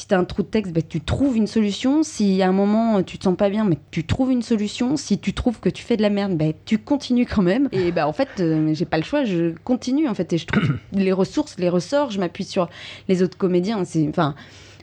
[0.00, 2.02] si tu as un trou de texte, bah, tu trouves une solution.
[2.02, 4.96] Si à un moment tu te sens pas bien, mais tu trouves une solution.
[4.96, 7.68] Si tu trouves que tu fais de la merde, bah, tu continues quand même.
[7.72, 10.46] Et bah en fait, euh, j'ai pas le choix, je continue en fait et je
[10.46, 12.70] trouve les ressources, les ressorts, je m'appuie sur
[13.08, 13.78] les autres comédiens.
[14.08, 14.34] Enfin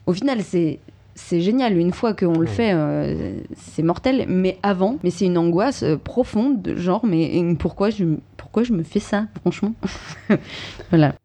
[0.05, 0.79] au final c'est
[1.15, 1.75] c'est génial.
[1.75, 4.25] Une fois qu'on le fait, euh, c'est mortel.
[4.27, 8.05] Mais avant, mais c'est une angoisse euh, profonde, de genre, mais pourquoi je,
[8.37, 9.73] pourquoi je me fais ça, franchement?
[10.91, 11.15] Voilà.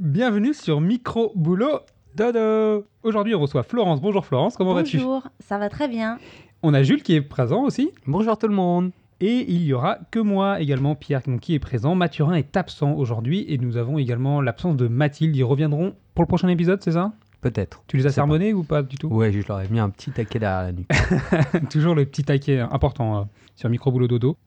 [0.00, 1.78] Bienvenue sur Micro Boulot
[2.16, 2.86] Dodo.
[3.02, 4.00] Aujourd'hui, on reçoit Florence.
[4.00, 4.96] Bonjour Florence, comment vas-tu?
[4.96, 6.18] Bonjour, ça va très bien.
[6.62, 7.90] On a Jules qui est présent aussi.
[8.06, 8.90] Bonjour tout le monde.
[9.20, 11.94] Et il y aura que moi également, Pierre, donc, qui est présent.
[11.94, 15.36] Mathurin est absent aujourd'hui et nous avons également l'absence de Mathilde.
[15.36, 17.12] Ils reviendront pour le prochain épisode, c'est ça?
[17.42, 17.82] Peut-être.
[17.86, 19.08] Tu les as sermonnés ou pas du tout?
[19.08, 21.68] Ouais, je leur ai mis un petit taquet derrière la nuque.
[21.70, 23.22] Toujours le petit taquet important euh,
[23.56, 24.38] sur Micro Boulot Dodo.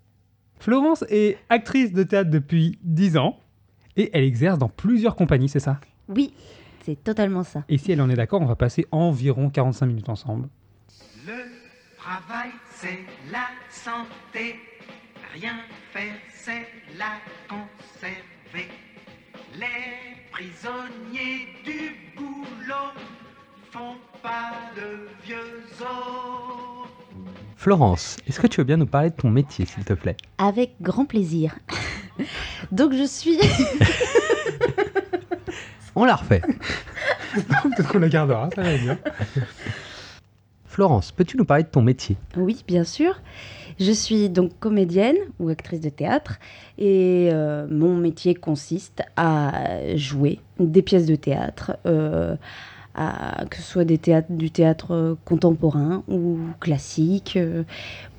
[0.58, 3.38] Florence est actrice de théâtre depuis 10 ans
[3.96, 5.80] et elle exerce dans plusieurs compagnies, c'est ça?
[6.08, 6.34] Oui,
[6.90, 7.64] c'est totalement ça.
[7.70, 10.50] Et si elle en est d'accord, on va passer environ 45 minutes ensemble.
[11.28, 11.46] Le
[11.98, 13.00] travail, c'est
[13.32, 14.56] la santé.
[15.36, 15.54] Rien
[15.92, 16.66] faire, c'est
[16.98, 18.70] la conserver.
[19.54, 22.92] Les prisonniers du boulot
[23.72, 26.88] font pas de vieux os.
[27.56, 30.18] Florence, est-ce que tu veux bien nous parler de ton métier, s'il te plaît?
[30.40, 31.56] Avec grand plaisir.
[32.72, 33.38] Donc je suis.
[35.96, 36.42] On la refait.
[37.34, 38.98] Peut-être qu'on la gardera, ça va bien.
[40.66, 42.16] Florence, peux-tu nous parler de ton métier?
[42.38, 43.20] Oui, bien sûr.
[43.80, 46.38] Je suis donc comédienne ou actrice de théâtre
[46.78, 52.36] et euh, mon métier consiste à jouer des pièces de théâtre, euh,
[52.94, 57.64] à, que ce soit des théâtres, du théâtre contemporain ou classique euh,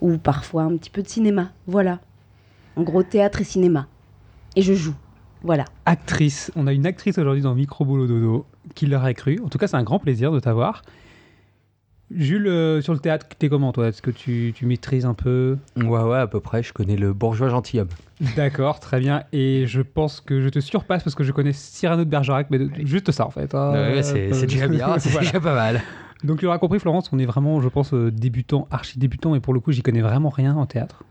[0.00, 1.52] ou parfois un petit peu de cinéma.
[1.66, 2.00] Voilà.
[2.76, 3.86] En gros, théâtre et cinéma.
[4.56, 4.94] Et je joue.
[5.42, 5.64] Voilà.
[5.86, 9.40] Actrice, on a une actrice aujourd'hui dans Micro Boulot Dodo qui l'aurait cru.
[9.44, 10.82] En tout cas, c'est un grand plaisir de t'avoir.
[12.12, 13.86] Jules, euh, sur le théâtre, t'es comment toi?
[13.86, 15.56] Est-ce que tu, tu maîtrises un peu?
[15.76, 17.86] Ouais, ouais, à peu près, je connais le bourgeois gentilhomme.
[18.34, 19.22] D'accord, très bien.
[19.32, 22.58] Et je pense que je te surpasse parce que je connais Cyrano de Bergerac, mais
[22.58, 23.54] de- juste ça en fait.
[23.54, 23.70] hein.
[23.72, 25.26] Ouais, ouais, c'est déjà bien, c'est Voilà.
[25.28, 25.80] déjà pas mal.
[26.24, 29.40] Donc tu l'auras compris, Florence, on est vraiment, je pense, euh, débutant, archi débutant, et
[29.40, 31.04] pour le coup, j'y connais vraiment rien en théâtre.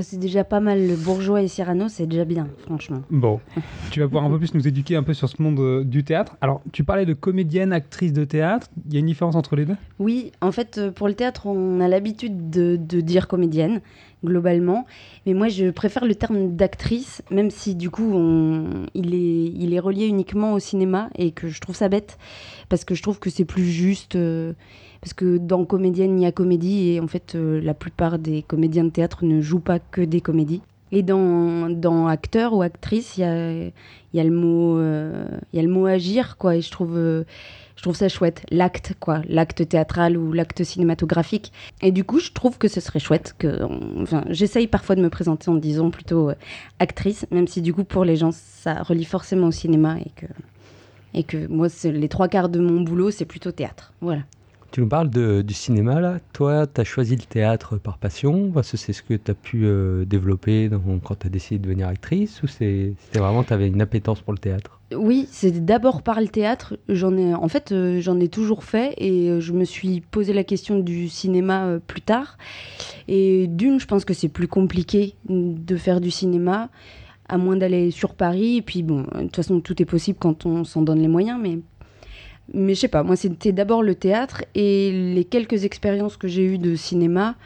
[0.00, 0.86] C'est déjà pas mal.
[0.86, 3.02] Le bourgeois et Cyrano, c'est déjà bien, franchement.
[3.10, 3.40] Bon,
[3.90, 6.04] tu vas pouvoir un peu plus nous éduquer un peu sur ce monde euh, du
[6.04, 6.36] théâtre.
[6.40, 8.68] Alors, tu parlais de comédienne, actrice de théâtre.
[8.86, 9.76] Il y a une différence entre les deux?
[9.98, 13.80] Oui, en fait, euh, pour le théâtre, on a l'habitude de, de dire comédienne,
[14.24, 14.84] globalement.
[15.26, 19.72] Mais moi, je préfère le terme d'actrice, même si du coup, on- il, est, il
[19.74, 22.18] est relié uniquement au cinéma et que je trouve ça bête,
[22.68, 24.14] parce que je trouve que c'est plus juste.
[24.16, 24.52] euh,
[25.00, 28.42] parce que dans comédienne, il y a comédie, et en fait, euh, la plupart des
[28.42, 30.62] comédiens de théâtre ne jouent pas que des comédies.
[30.90, 33.52] Et dans, dans acteur ou actrice, il y a,
[34.14, 36.96] y, a le mot, euh, y a le mot agir, quoi, et je trouve.
[36.96, 37.24] euh,
[37.76, 41.52] je trouve ça chouette, l'acte, quoi, l'acte théâtral ou l'acte cinématographique.
[41.80, 43.62] Et du coup, je trouve que ce serait chouette que.
[44.02, 46.34] Enfin, j'essaye parfois de me présenter en disant plutôt euh,
[46.80, 50.26] actrice, même si du coup, pour les gens, ça relie forcément au cinéma et que.
[51.14, 53.92] Et que moi, les trois quarts de mon boulot, c'est plutôt théâtre.
[54.00, 54.22] Voilà.
[54.70, 56.18] Tu nous parles de- du cinéma, là.
[56.34, 59.34] Toi, tu as choisi le théâtre par passion Parce que c'est ce que tu as
[59.34, 63.52] pu euh, développer dans- quand tu as décidé de devenir actrice Ou c'était vraiment, tu
[63.54, 64.78] avais une appétence pour le théâtre?
[64.94, 66.76] Oui, c'est d'abord par le théâtre.
[66.88, 70.32] J'en ai, en fait, euh, j'en ai toujours fait et euh, je me suis posé
[70.34, 72.36] la question du cinéma plus tard.
[73.08, 76.68] Et d'une, je pense que c'est plus compliqué de faire du cinéma,
[77.28, 78.56] à moins d'aller sur Paris.
[78.58, 81.38] Et puis bon, de toute façon, tout est possible quand on s'en donne les moyens,
[81.42, 81.58] mais.
[82.54, 86.44] Mais je sais pas, moi c'était d'abord le théâtre et les quelques expériences que j'ai
[86.44, 87.36] eues de cinéma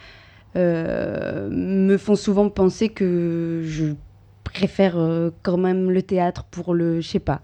[0.54, 3.94] euh, me font souvent penser que je
[4.44, 7.40] préfère euh, quand même le théâtre pour le, je sais pas,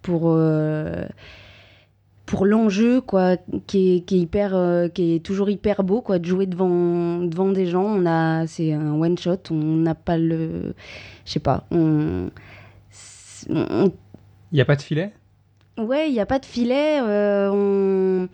[0.00, 1.04] pour euh,
[2.24, 3.36] pour l'enjeu quoi,
[3.66, 7.50] qui est, qui est hyper, qui est toujours hyper beau quoi, de jouer devant devant
[7.50, 7.84] des gens.
[7.84, 10.74] On a, c'est un one shot, on n'a pas le,
[11.26, 12.30] je sais pas, Il
[14.52, 15.12] n'y a pas de filet?
[15.78, 17.00] Ouais, il n'y a pas de filet.
[17.00, 18.28] euh, on...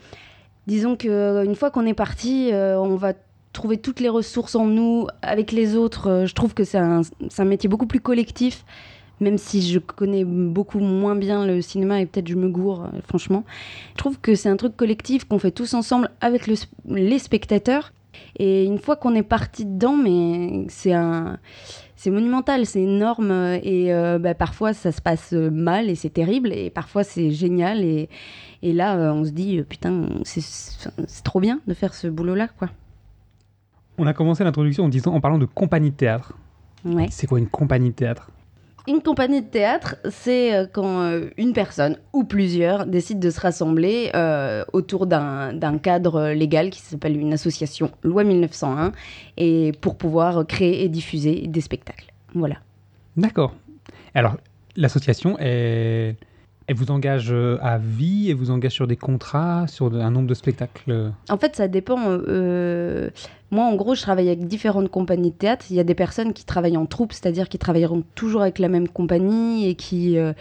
[0.66, 3.14] Disons qu'une fois qu'on est parti, euh, on va
[3.52, 6.08] trouver toutes les ressources en nous avec les autres.
[6.08, 7.02] Euh, je trouve que c'est un,
[7.44, 8.64] métier beaucoup plus collectif,
[9.20, 13.00] même si je connais beaucoup moins bien le cinéma et peut-être je me gourre, euh,
[13.08, 13.44] franchement.
[13.94, 16.46] Je trouve que c'est un truc collectif qu'on fait tous ensemble avec
[16.86, 17.92] les spectateurs.
[18.38, 21.38] Et une fois qu'on est parti dedans, mais c'est un,
[22.00, 25.94] c'est monumental, c'est énorme euh, et euh, bah, parfois ça se passe euh, mal et
[25.94, 28.08] c'est terrible et parfois c'est génial et,
[28.62, 32.48] et là euh, on se dit putain c'est trop bien de faire ce boulot là
[32.48, 32.70] quoi.
[33.98, 36.32] On a commencé l'introduction en disant, en parlant de compagnie de théâtre.
[36.86, 37.08] Ouais.
[37.10, 38.30] C'est quoi une compagnie de théâtre?
[38.88, 43.40] Une compagnie de théâtre, c'est euh, quand euh, une personne ou plusieurs décident de se
[43.40, 48.92] rassembler euh, autour d'un cadre légal qui s'appelle une association loi 1901
[49.36, 52.12] et pour pouvoir créer et diffuser des spectacles.
[52.34, 52.56] Voilà.
[53.16, 53.54] D'accord.
[54.14, 54.36] Alors,
[54.76, 56.16] l'association, elle,
[56.70, 60.28] elle vous engage euh, à vie, elle vous engage sur des contrats, sur un nombre
[60.28, 61.98] de spectacles En fait, ça dépend.
[62.08, 63.10] euh,
[63.50, 65.66] moi, en gros, je travaille avec différentes compagnies de théâtre.
[65.70, 68.68] Il y a des personnes qui travaillent en troupe, c'est-à-dire qui travailleront toujours avec la
[68.68, 70.32] même compagnie et qui, euh,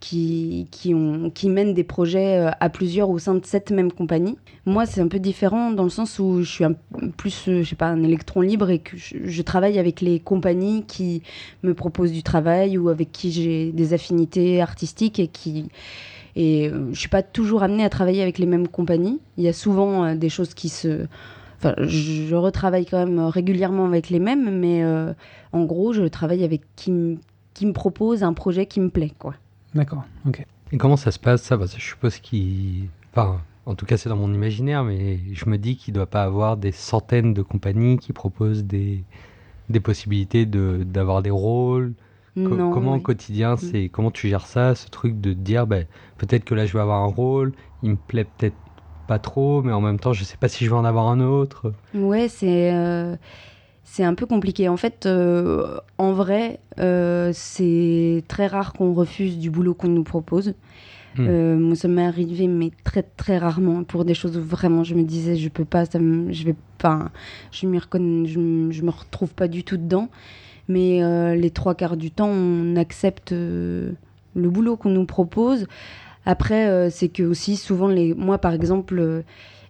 [0.00, 3.90] qui, qui, ont, qui mènent des projets euh, à plusieurs au sein de cette même
[3.90, 4.36] compagnie.
[4.66, 6.74] Moi, c'est un peu différent dans le sens où je suis un,
[7.16, 10.84] plus, euh, je sais pas, un électron libre et que je, travaille avec les compagnies
[10.86, 11.22] qui
[11.62, 15.68] me proposent du travail ou avec qui j'ai des affinités artistiques et qui
[16.38, 19.20] et euh, je suis pas toujours amenée à travailler avec les mêmes compagnies.
[19.38, 21.06] Il y a souvent des choses qui se.
[21.56, 24.84] Enfin, je, retravaille quand même régulièrement avec les mêmes, mais
[25.52, 27.18] en gros, je travaille avec qui,
[27.54, 29.34] qui me propose un projet qui me plaît, quoi.
[29.76, 30.44] D'accord, ok.
[30.72, 31.56] Et comment ça se passe ça?
[31.58, 32.88] Parce que je suppose qu'il.
[33.12, 36.06] Enfin, en tout cas, c'est dans mon imaginaire, mais je me dis qu'il ne doit
[36.06, 39.04] pas avoir des centaines de compagnies qui proposent des,
[39.68, 41.94] des possibilités de- d'avoir des rôles.
[42.44, 43.00] Co- non, comment au ouais.
[43.00, 43.02] Mm.
[43.02, 45.86] quotidien, c'est comment tu gères ça, ce truc de te dire, ben,
[46.18, 47.52] peut-être que là je vais avoir un rôle,
[47.82, 48.58] il me plaît peut-être
[49.06, 51.20] pas trop, mais en même temps, je sais pas si je vais en avoir un
[51.20, 51.74] autre.
[51.94, 53.16] Ouais, c'est euh,
[53.88, 54.68] c'est un peu compliqué.
[54.68, 60.02] En fait, euh, en vrai, euh, c'est très rare qu'on refuse du boulot qu'on nous
[60.02, 60.54] propose.
[61.16, 61.26] Hmm.
[61.28, 64.94] Euh, moi, ça m'est arrivé, mais très très rarement, pour des choses où vraiment je
[64.96, 67.10] me disais, je peux pas, ça je vais pas,
[67.52, 70.10] je m'y reconnais, je, me- retrouve pas du tout dedans.
[70.68, 71.00] Mais
[71.36, 73.94] les trois quarts du temps, on accepte le
[74.34, 75.68] boulot qu'on nous propose.
[76.26, 79.22] Après, c'est que aussi souvent, les, moi par exemple,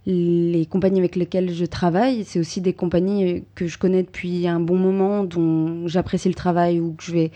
[0.07, 4.47] les compagnies avec lesquelles je travaille, c'est aussi des compagnies euh, que je connais depuis
[4.47, 7.33] un bon moment, dont j'apprécie le travail ou que je vais,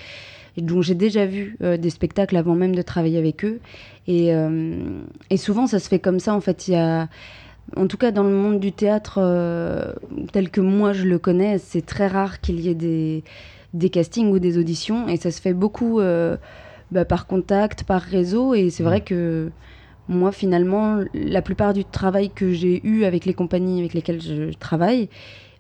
[0.56, 3.60] dont j'ai déjà vu euh, des spectacles avant même de travailler avec eux.
[4.06, 5.00] Et, euh,
[5.30, 6.34] et souvent, ça se fait comme ça.
[6.34, 7.08] En fait, il y a,
[7.76, 9.92] en tout cas dans le monde du théâtre euh,
[10.32, 13.22] tel que moi je le connais, c'est très rare qu'il y ait des,
[13.74, 15.08] des castings ou des auditions.
[15.08, 16.00] Et ça se fait beaucoup
[16.90, 18.54] bah, par contact, par réseau.
[18.54, 19.50] Et c'est vrai que
[20.10, 24.52] moi, finalement, la plupart du travail que j'ai eu avec les compagnies avec lesquelles je
[24.58, 25.08] travaille,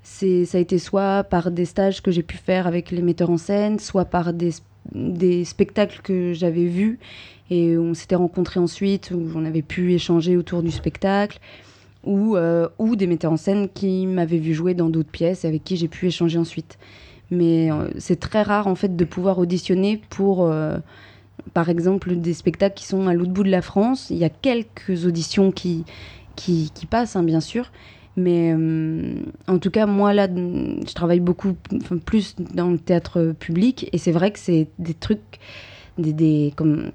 [0.02, 3.30] c'est, ça a été soit par des stages que j'ai pu faire avec les metteurs
[3.30, 4.50] en scène, soit par des,
[4.92, 6.98] des spectacles que j'avais vus
[7.50, 11.38] et on s'était rencontrés ensuite, où on avait pu échanger autour du spectacle,
[12.04, 15.48] ou, euh, ou des metteurs en scène qui m'avaient vu jouer dans d'autres pièces et
[15.48, 16.78] avec qui j'ai pu échanger ensuite.
[17.30, 20.78] Mais euh, c'est très rare en fait de pouvoir auditionner pour, euh,
[21.54, 24.08] par exemple, des spectacles qui sont à l'autre bout de la France.
[24.10, 25.84] Il y a quelques auditions qui,
[26.36, 27.70] qui, passent, hein, bien sûr.
[28.16, 29.14] Mais euh,
[29.46, 31.56] en tout cas, moi, là, je travaille beaucoup
[32.04, 33.88] plus dans le théâtre public.
[33.92, 35.38] Et c'est vrai que c'est des trucs,
[35.98, 36.90] des, des, comme,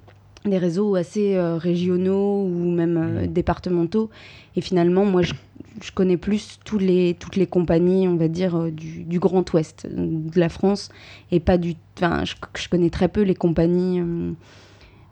[0.49, 4.09] des réseaux assez euh, régionaux ou même euh, départementaux.
[4.55, 5.33] Et finalement, moi, je,
[5.81, 9.51] je connais plus tous les, toutes les compagnies, on va dire, euh, du, du Grand
[9.53, 10.89] Ouest de la France.
[11.31, 11.75] Et pas du.
[11.97, 14.01] Enfin, je, je connais très peu les compagnies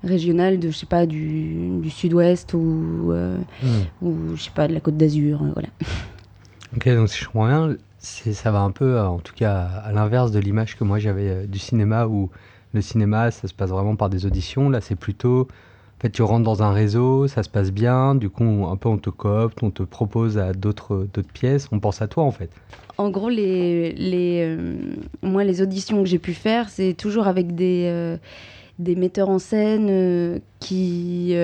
[0.04, 3.38] régionales de, je sais pas, du, du Sud-Ouest ou, euh,
[4.02, 5.42] ou, je sais pas, de la Côte d'Azur.
[5.54, 5.70] voilà.
[6.76, 10.32] Ok, donc si je comprends bien, ça va un peu, en tout cas, à l'inverse
[10.32, 12.30] de l'image que moi j'avais du cinéma, où
[12.74, 14.70] le cinéma, ça se passe vraiment par des auditions.
[14.70, 18.30] Là, c'est plutôt, en fait, tu rentres dans un réseau, ça se passe bien, du
[18.30, 22.08] coup, un peu on te coopte, on te propose à d'autres pièces, on pense à
[22.08, 22.50] toi en fait.
[22.98, 27.86] En gros, les, les, euh, les auditions que j'ai pu faire, c'est toujours avec des,
[27.88, 28.18] euh,
[28.80, 31.36] metteurs en scène euh, qui,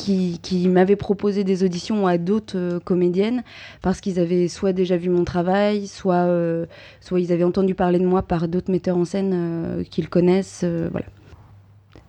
[0.00, 3.42] qui, qui m'avaient proposé des auditions à d'autres euh, comédiennes
[3.82, 6.66] parce qu'ils avaient soit déjà vu mon travail, soit, euh,
[7.00, 10.62] soit ils avaient entendu parler de moi par d'autres metteurs en scène euh, qu'ils connaissent.
[10.64, 11.06] euh, voilà.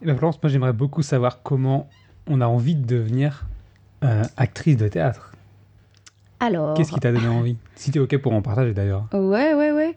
[0.01, 1.89] Eh ben, Florence, moi j'aimerais beaucoup savoir comment
[2.27, 3.45] on a envie de devenir
[4.03, 5.33] euh, actrice de théâtre.
[6.39, 6.75] Alors.
[6.75, 7.57] Qu'est-ce qui t'a donné envie?
[7.75, 9.07] Si t'es ok pour en partager d'ailleurs.
[9.13, 9.95] Ouais, ouais, ouais.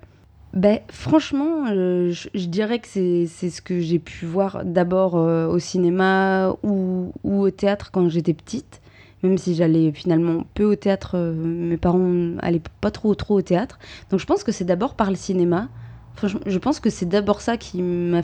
[0.54, 5.58] Ben, franchement, euh, je, dirais que c'est ce que j'ai pu voir d'abord euh, au
[5.58, 8.80] cinéma ou, au théâtre quand j'étais petite.
[9.24, 13.42] Même si j'allais finalement peu au théâtre, euh, mes parents allaient pas trop trop au
[13.42, 13.80] théâtre.
[14.10, 15.68] Donc je pense que c'est d'abord par le cinéma.
[16.46, 18.20] Je pense que c'est d'abord ça qui m'a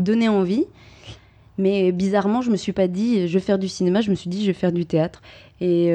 [0.00, 0.64] donné envie.
[1.58, 4.30] Mais bizarrement, je me suis pas dit je vais faire du cinéma, je me suis
[4.30, 5.20] dit je vais faire du théâtre.
[5.60, 5.88] Et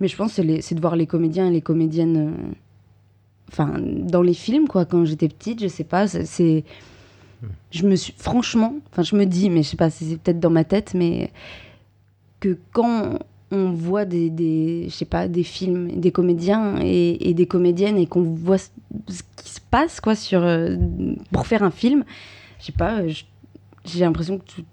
[0.00, 2.32] mais je pense que c'est de voir les comédiens et les comédiennes
[3.52, 6.64] enfin dans les films quoi quand j'étais petite je sais pas c'est- c'est
[7.70, 10.50] je me suis franchement enfin je me dis mais je sais pas c'est peut-être dans
[10.50, 11.30] ma tête mais
[12.40, 13.18] que quand
[13.50, 17.98] on voit des, des je sais pas des films des comédiens et, et des comédiennes
[17.98, 18.68] et qu'on voit ce,
[19.08, 20.76] ce qui se passe quoi sur euh,
[21.32, 22.04] pour faire un film.
[22.60, 23.00] Je sais pas,
[23.84, 24.64] j'ai l'impression que tout-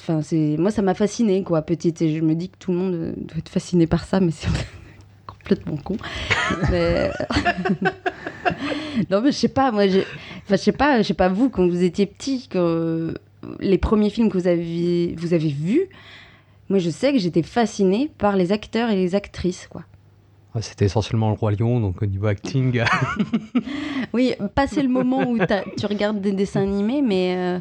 [0.00, 2.78] Enfin, c'est moi ça m'a fasciné quoi petite et je me dis que tout le
[2.78, 4.48] monde euh, doit être fasciné par ça mais c'est
[5.48, 5.96] complètement con.
[6.70, 7.10] Mais-
[9.10, 10.04] non mais je sais pas moi j'ai-
[10.44, 13.12] enfin je sais pas je sais pas vous quand vous étiez petit quand
[13.60, 15.88] les premiers films que vous avez vous avez vus
[16.68, 19.84] moi je sais que j'étais fascinée par les acteurs et les actrices quoi.
[20.54, 22.82] Ouais, C'était essentiellement le Roi Lion, donc au niveau acting,
[24.14, 25.38] Oui, passer le moment où
[25.76, 27.58] tu regardes des dessins animés, mais euh,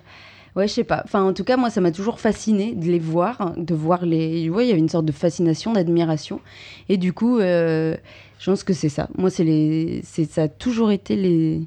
[0.58, 1.02] ouais, je sais pas.
[1.06, 4.50] Enfin, en tout cas, moi, ça m'a toujours fasciné de les voir, de voir les.
[4.50, 6.42] Ouais, il y avait une sorte de fascination, d'admiration,
[6.90, 7.96] et du coup, euh,
[8.40, 9.08] je pense que c'est ça.
[9.18, 11.62] Moi, c'est les, ça a toujours été les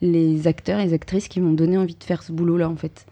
[0.00, 3.04] les acteurs et les actrices qui m'ont donné envie de faire ce boulot-là, en fait.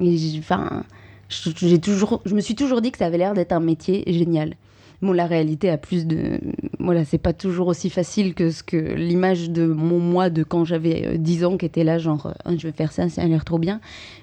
[0.00, 0.84] Et enfin,
[1.28, 4.54] j'ai toujours, je me suis toujours dit que ça avait l'air d'être un métier génial.
[5.02, 6.40] La réalité a plus de.
[6.78, 10.64] Voilà, c'est pas toujours aussi facile que ce que l'image de mon moi de quand
[10.64, 13.22] j'avais euh, 10 ans qui était là, genre, euh, Ah, je vais faire ça, ça
[13.22, 13.80] a l'air trop bien.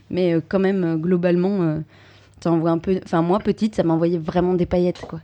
[0.09, 1.79] Mais euh, quand même, euh, globalement, euh,
[2.43, 2.99] ça envoie un peu.
[3.05, 5.19] Enfin, moi, petite, ça m'envoyait vraiment des paillettes, quoi.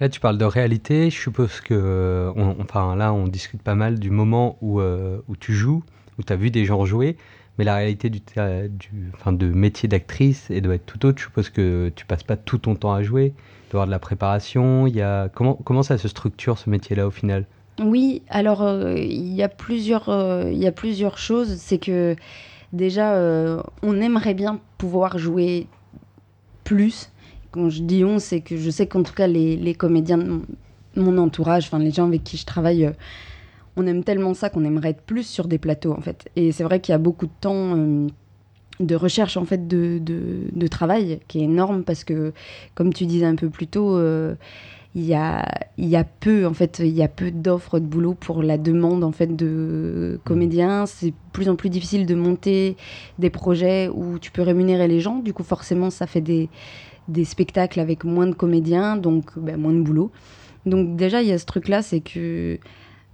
[0.00, 1.10] Là, tu parles de réalité.
[1.10, 5.18] Je suppose que, euh, on- enfin, là, on discute pas mal du moment où, euh,
[5.28, 5.82] où tu joues,
[6.18, 7.16] où tu as vu des gens jouer.
[7.58, 8.20] Mais la réalité du,
[9.14, 11.18] enfin, de métier d'actrice, elle doit être tout autre.
[11.18, 13.32] Je suppose que tu passes pas tout ton temps à jouer.
[13.34, 14.86] Il doit y avoir de la préparation.
[14.86, 15.28] Il y a...
[15.28, 17.46] comment, comment ça se structure ce métier-là au final?
[17.82, 21.56] Oui, alors euh, il y a plusieurs, euh, y a plusieurs choses.
[21.56, 22.16] C'est que
[22.72, 25.66] déjà, euh, on aimerait bien pouvoir jouer
[26.64, 27.10] plus.
[27.52, 30.24] Quand je dis on, c'est que je sais qu'en tout cas les, les comédiens de
[30.24, 30.42] mon,
[30.96, 32.92] mon entourage, enfin les gens avec qui je travaille, euh,
[33.76, 36.28] on aime tellement ça qu'on aimerait être plus sur des plateaux en fait.
[36.36, 37.76] Et c'est vrai qu'il y a beaucoup de temps.
[37.76, 38.06] euh,
[38.80, 42.32] de recherche en fait de, de, de travail qui est énorme parce que
[42.74, 44.34] comme tu disais un peu plus tôt euh,
[44.94, 45.46] il y a,
[45.78, 48.58] il y a peu en fait il y a peu d'offres de boulot pour la
[48.58, 52.76] demande en fait de comédiens c'est de plus en plus difficile de monter
[53.18, 56.50] des projets où tu peux rémunérer les gens du coup forcément ça fait des,
[57.08, 60.10] des spectacles avec moins de comédiens donc ben, moins de boulot
[60.66, 62.58] donc déjà il y a ce truc là c'est que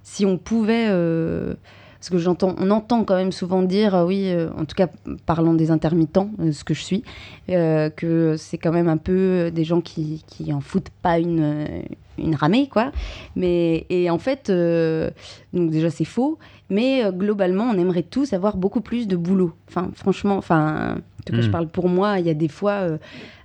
[0.02, 1.54] si on pouvait euh,
[2.02, 4.88] parce que j'entends, on entend quand même souvent dire, euh, oui, euh, en tout cas
[5.24, 7.04] parlant des intermittents, euh, ce que je suis,
[7.46, 11.84] que c'est quand même un peu des gens qui, qui en foutent pas une,
[12.18, 12.90] une ramée, quoi.
[13.36, 16.38] Mais, et en fait, donc déjà c'est faux,
[16.70, 19.52] mais globalement, on aimerait tous avoir beaucoup plus de boulot.
[19.68, 21.52] Enfin, franchement, enfin, en tout cas, je Mm.
[21.52, 22.88] parle pour moi, il y a des fois.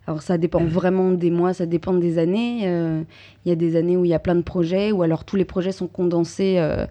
[0.07, 2.61] Alors ça dépend vraiment des mois, ça dépend des années.
[2.63, 3.03] euh,
[3.45, 5.35] Il y a des années où il y a plein de projets, ou alors tous
[5.35, 6.85] les projets sont condensés euh,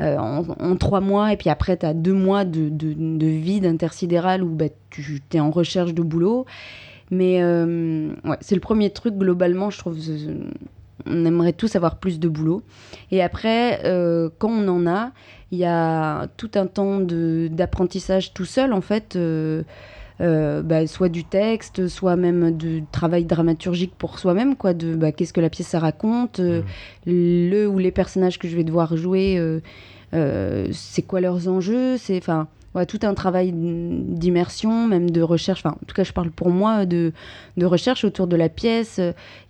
[0.00, 3.26] euh, en, en trois mois, et puis après tu as deux mois de, de, de
[3.26, 6.46] vide intersidéral où bah, tu es en recherche de boulot.
[7.10, 9.98] Mais ouais, c'est le premier truc globalement, je trouve.
[11.06, 12.62] On aimerait tous avoir plus de boulot.
[13.10, 13.80] Et après,
[14.38, 15.12] quand on en a,
[15.52, 19.18] il y a tout un temps d'apprentissage tout seul, en fait.
[20.20, 25.10] Euh, bah, soit du texte, soit même de travail dramaturgique pour soi-même, quoi, de bah,
[25.12, 26.62] qu'est-ce que la pièce ça raconte, euh,
[27.06, 29.36] le ou les personnages que je vais devoir jouer,
[30.14, 35.60] euh, c'est quoi leurs enjeux, c'est enfin ouais, tout un travail d'immersion, même de recherche.
[35.64, 37.12] Enfin, en tout cas, je parle pour moi de,
[37.56, 39.00] de recherche autour de la pièce.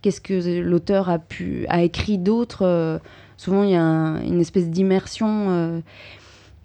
[0.03, 3.01] Qu'est-ce que l'auteur a pu a écrit d'autre
[3.37, 5.83] Souvent, il y a un- une espèce d'immersion.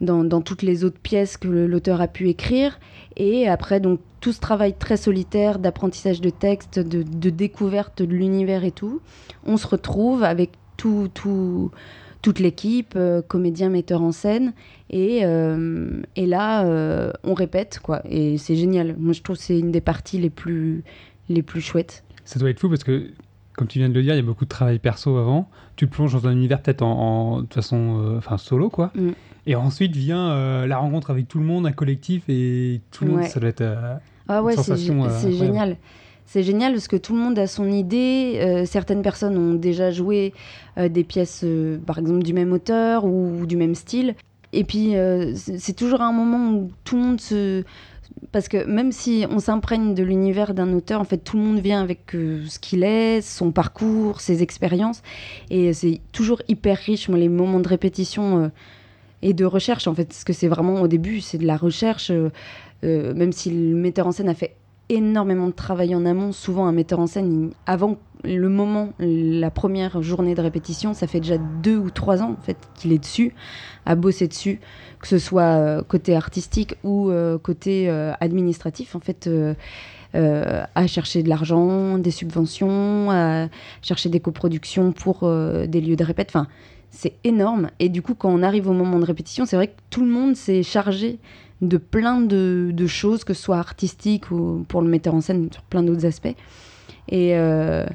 [0.02, 2.80] Dans, dans toutes les autres pièces que l'auteur a pu écrire.
[3.18, 8.14] Et après, donc, tout ce travail très solitaire d'apprentissage de texte, de, de découverte de
[8.14, 9.02] l'univers et tout,
[9.46, 11.72] on se retrouve avec tout, tout,
[12.22, 14.54] toute l'équipe, euh, comédiens, metteurs en scène.
[14.90, 18.02] Et, euh, et là, euh, on répète, quoi.
[18.10, 18.96] Et c'est génial.
[18.98, 20.84] Moi, je trouve que c'est une des parties les plus,
[21.30, 22.04] les plus chouettes.
[22.26, 23.12] Ça doit être fou parce que,
[23.54, 25.50] comme tu viens de le dire, il y a beaucoup de travail perso avant.
[25.76, 28.92] Tu plonges dans un univers peut-être en, en- de façon euh, enfin, solo, quoi.
[28.96, 29.10] Mm.
[29.50, 33.12] Et ensuite vient euh, la rencontre avec tout le monde, un collectif, et tout le
[33.14, 33.62] monde, ça doit être.
[33.62, 33.96] euh,
[34.28, 35.76] Ah ouais, c'est euh, génial.
[36.28, 38.40] C'est génial parce que tout le monde a son idée.
[38.40, 40.34] euh, certaines personnes ont déjà joué
[40.78, 41.44] des pièces,
[41.88, 44.14] par exemple, du même auteur ou, du même style.
[44.54, 44.94] Et puis,
[45.36, 47.64] c'est c'est toujours un moment où tout le monde se...
[48.32, 51.60] Parce que même si on s'imprègne de l'univers d'un auteur, en fait, tout le monde
[51.60, 55.02] vient avec euh, ce qu'il est, son parcours, ses expériences.
[55.50, 58.48] Et c'est toujours hyper riche, moi, les moments de répétition euh,
[59.22, 60.06] et de recherche, en fait.
[60.06, 62.12] Parce que c'est vraiment, au début, c'est de la recherche.
[62.12, 62.30] euh,
[62.86, 64.56] euh, même si le metteur en scène a fait
[64.88, 70.02] énormément de travail en amont, souvent un metteur en scène, avant le moment, la première
[70.02, 73.34] journée de répétition, ça fait déjà deux ou trois ans en fait qu'il est dessus,
[73.86, 74.60] à bosser dessus,
[75.00, 77.12] que ce soit euh, côté artistique ou
[77.44, 79.30] côté administratif en fait.
[80.14, 83.48] à chercher de l'argent, des subventions, à
[83.82, 86.30] chercher des coproductions pour des lieux de répète.
[86.30, 86.48] Enfin,
[86.92, 87.70] c'est énorme.
[87.80, 90.12] Et du coup, quand on arrive au moment de répétition, c'est vrai que tout le
[90.12, 91.20] monde s'est chargé
[91.62, 95.50] de plein de, de choses, que ce soit artistique ou pour le metteur en scène
[95.52, 96.36] sur plein d'autres aspects.
[97.10, 97.86] Et, euh,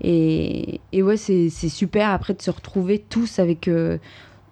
[0.00, 3.98] et, et ouais, c'est super après de se retrouver tous avec euh,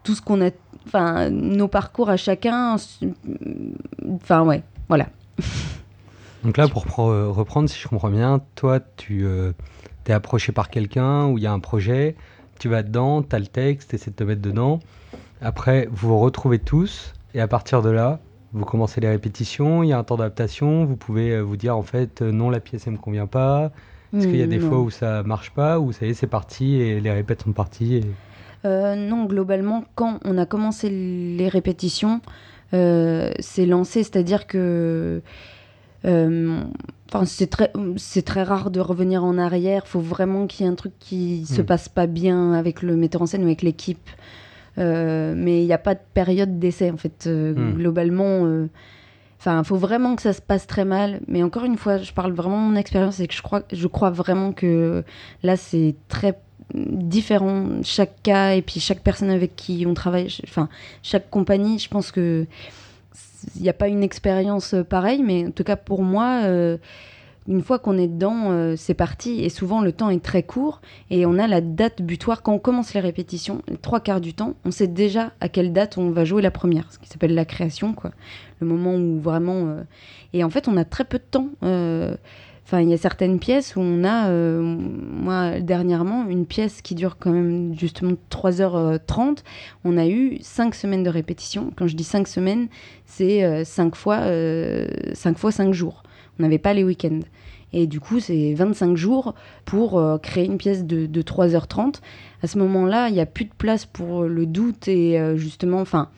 [0.03, 0.51] tout ce qu'on a,
[0.87, 2.77] enfin, nos parcours à chacun.
[4.11, 5.09] Enfin, ouais, voilà.
[6.45, 9.53] Donc là, pour reprendre, si je comprends bien, toi, tu euh,
[10.05, 12.17] t'es approché par quelqu'un ou il y a un projet,
[12.59, 14.81] tu vas dedans, tu as le texte, tu essaies de te mettre dedans.
[15.41, 18.19] Après, vous vous retrouvez tous et à partir de là,
[18.53, 21.77] vous commencez les répétitions, il y a un temps d'adaptation, vous pouvez euh, vous dire
[21.77, 23.71] en fait euh, non, la pièce elle me convient pas.
[24.17, 24.69] Est-ce qu'il y a des Non.
[24.69, 27.53] fois où ça marche pas, où ça y est, c'est parti et les répètes sont
[27.53, 28.05] parties et...
[28.65, 32.21] Euh, non, globalement, quand on a commencé les répétitions,
[32.75, 35.23] euh, c'est lancé, c'est-à-dire que
[36.05, 39.83] enfin, c'est très, c'est très rare de revenir en arrière.
[39.87, 41.67] Il faut vraiment qu'il y ait un truc qui se Mm.
[41.67, 44.09] passe pas bien avec le metteur en scène ou avec l'équipe.
[44.79, 47.25] Euh, mais il n'y a pas de période d'essai, en fait.
[47.27, 47.75] Euh, Mm.
[47.75, 48.69] Globalement, euh,
[49.41, 51.21] Enfin, il faut vraiment que ça se passe très mal.
[51.29, 53.87] Mais encore une fois, je parle vraiment de mon expérience et que je crois, je
[53.87, 55.05] crois vraiment que
[55.45, 56.37] là, c'est très
[56.75, 60.27] différent chaque cas et puis chaque personne avec qui on travaille.
[60.45, 60.69] Enfin,
[61.05, 62.47] chaque compagnie, je pense que
[63.57, 66.77] il n'y a pas une expérience euh, pareille, mais en tout cas pour moi, euh,
[67.47, 69.43] une fois qu'on est dedans, euh, c'est parti.
[69.43, 70.81] Et souvent, le temps est très court
[71.11, 72.43] et on a la date butoir.
[72.43, 75.73] Quand on commence les répétitions, les trois quarts du temps, on sait déjà à quelle
[75.73, 78.11] date on va jouer la première, ce qui s'appelle la création, quoi.
[78.61, 79.77] Le moment où vraiment.
[80.33, 81.49] Et en fait, on a très peu de temps.
[82.73, 86.83] Euh, Enfin, il y a certaines pièces où on a, euh, moi, dernièrement, une pièce
[86.83, 89.39] qui dure quand même justement 3h30.
[89.85, 91.73] On a eu 5 semaines de répétition.
[91.77, 92.69] Quand je dis 5 semaines,
[93.07, 94.21] c'est 5 fois,
[95.15, 96.03] 5 fois 5 jours.
[96.39, 97.21] On n'avait pas les week-ends.
[97.73, 99.35] Et du coup, c'est 25 jours
[99.65, 101.97] pour euh, créer une pièce de, de 3h30.
[102.43, 105.81] À ce moment-là, il n'y a plus de place pour le doute et euh, justement,
[105.81, 106.09] enfin,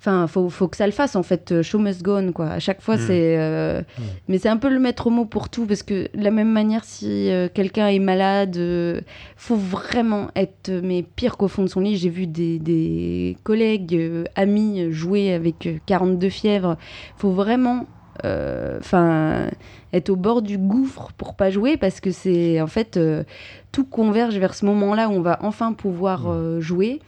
[0.00, 1.50] Enfin, faut, faut que ça le fasse en fait.
[1.50, 2.50] euh, Show must go on, quoi.
[2.50, 3.00] À chaque fois, Mm.
[3.00, 3.36] c'est.
[3.38, 3.82] euh,
[4.28, 6.84] Mais c'est un peu le maître mot pour tout parce que de la même manière,
[6.84, 9.00] si euh, quelqu'un est malade, euh,
[9.36, 11.96] faut vraiment être mais pire qu'au fond de son lit.
[11.96, 13.98] J'ai vu des, des collègues,
[14.36, 16.76] amis jouer avec euh, 42 fièvres.
[17.16, 17.86] Faut vraiment.
[18.24, 19.48] euh, Enfin,
[19.92, 23.24] être au bord du gouffre pour pas jouer parce que c'est en fait euh,
[23.72, 27.00] tout converge vers ce moment-là où on va enfin pouvoir euh, jouer.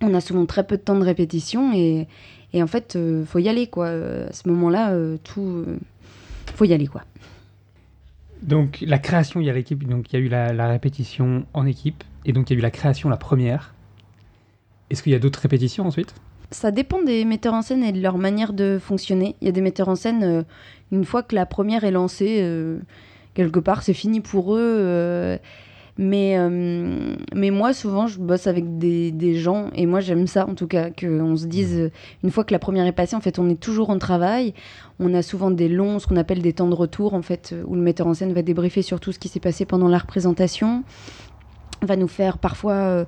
[0.00, 2.06] On a souvent très peu de temps de répétition et,
[2.52, 3.86] et en fait, euh, faut y aller quoi.
[3.86, 5.78] Euh, À ce moment-là, euh, tout, euh,
[6.54, 7.02] faut y aller quoi.
[8.42, 11.44] Donc la création, il y a l'équipe, donc il y a eu la, la répétition
[11.52, 13.74] en équipe, et donc il y a eu la création, la première.
[14.90, 16.14] Est-ce qu'il y a d'autres répétitions ensuite?
[16.52, 19.34] Ça dépend des metteurs en scène et de leur manière de fonctionner.
[19.40, 20.42] Il y a des metteurs en scène, euh,
[20.92, 22.42] une fois que la première est lancée,
[23.34, 25.38] quelque part, c'est fini pour eux.
[25.98, 30.46] Mais, euh, mais moi, souvent, je bosse avec des, des gens, et moi, j'aime ça,
[30.46, 31.90] en tout cas, qu'on se dise, euh,
[32.22, 34.54] une fois que la première est passée, en fait, on est toujours en travail.
[35.00, 37.74] On a souvent des longs, ce qu'on appelle des temps de retour, en fait, où
[37.74, 40.84] le metteur en scène va débriefer sur tout ce qui s'est passé pendant la représentation
[41.82, 43.04] va nous faire parfois euh,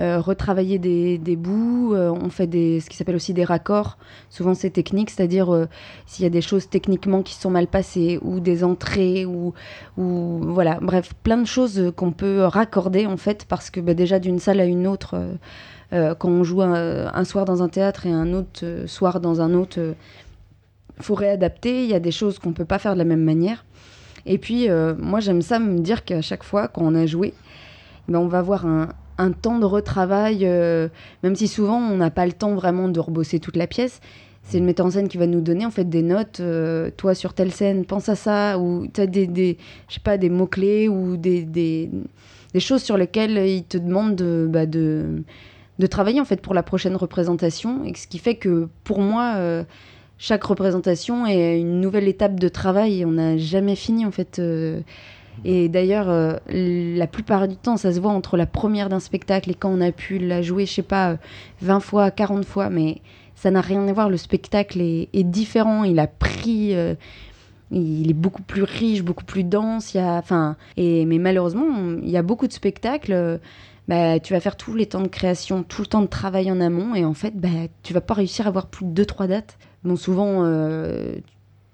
[0.00, 1.94] euh, retravailler des, bouts.
[1.94, 3.98] euh, on fait des, ce qui s'appelle aussi des raccords.
[4.30, 5.66] Souvent, c'est technique, c'est-à-dire
[6.06, 9.52] s'il y a des choses techniquement qui sont mal passées ou des entrées ou,
[9.96, 14.18] ou voilà, bref, plein de choses qu'on peut raccorder en fait parce que bah, déjà
[14.18, 15.16] d'une salle à une autre,
[15.92, 19.94] quand on joue un, soir dans un théâtre et un autre soir dans un autre,
[21.00, 21.84] faut réadapter.
[21.84, 23.64] Il y a des choses qu'on peut pas faire de la même manière.
[24.26, 27.32] Et puis, moi, j'aime ça me dire qu'à chaque fois, quand on a joué,
[28.08, 28.88] ben, on va avoir un,
[29.18, 30.88] un temps de retravail, euh,
[31.22, 34.00] même si souvent on n'a pas le temps vraiment de rebosser toute la pièce.
[34.42, 36.40] C'est le metteur en scène qui va nous donner en fait des notes.
[36.40, 39.56] euh, toi sur telle scène, pense à ça, ou tu as des,
[39.88, 41.90] je sais pas, des mots clés ou des, des,
[42.58, 45.22] choses sur lesquelles il te demande de, bah, de,
[45.78, 47.84] de travailler en fait pour la prochaine représentation.
[47.84, 49.64] Et ce qui fait que pour moi, euh,
[50.18, 53.04] chaque représentation est une nouvelle étape de travail.
[53.06, 54.40] On n'a jamais fini en fait.
[55.38, 59.00] Euh, et d'ailleurs, euh, la plupart du temps, ça se voit entre la première d'un
[59.00, 61.16] spectacle et quand on a pu la jouer, je sais pas, euh,
[61.62, 63.00] 20 fois, 40 fois, mais
[63.34, 64.08] ça n'a rien à voir.
[64.10, 65.84] Le spectacle est, différent.
[65.84, 66.74] Il a pris.
[66.74, 66.94] euh,
[67.70, 69.96] il est beaucoup plus riche, beaucoup plus dense.
[69.96, 71.66] Enfin, et, mais malheureusement,
[72.02, 73.12] il y a beaucoup de spectacles.
[73.12, 73.38] euh,
[73.88, 76.58] bah, tu vas faire tous les temps de création, tout le temps de travail en
[76.60, 77.48] amont, et en fait, bah,
[77.82, 79.58] tu vas pas réussir à avoir plus de 2-3 dates.
[79.82, 81.16] Bon, souvent, euh,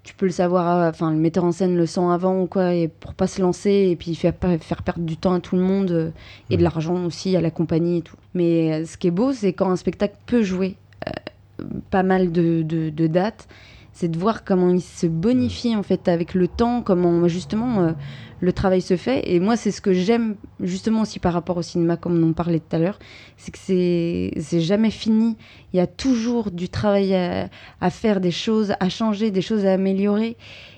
[0.03, 2.73] tu peux le savoir, euh, enfin, le metteur en scène le sent avant ou quoi,
[2.73, 5.61] et pour pas se lancer, et puis faire, faire perdre du temps à tout le
[5.61, 6.09] monde, euh,
[6.49, 6.63] et de Mhm.
[6.63, 8.15] l'argent aussi à la compagnie et tout.
[8.33, 10.75] Mais euh, ce qui est beau, c'est quand un spectacle peut jouer
[11.07, 13.47] euh, pas mal de, de- de dates,
[13.93, 17.93] c'est de voir comment il se bonifie en fait avec le temps, comment justement
[18.41, 19.31] le travail se fait.
[19.31, 22.59] Et moi, c'est ce que j'aime justement aussi par rapport au cinéma, comme on parlait
[22.59, 22.99] tout à l'heure,
[23.37, 25.37] c'est que c'est jamais fini.
[25.73, 27.49] Il y a toujours du travail à,
[27.79, 30.37] à faire, des choses à changer, des choses à améliorer.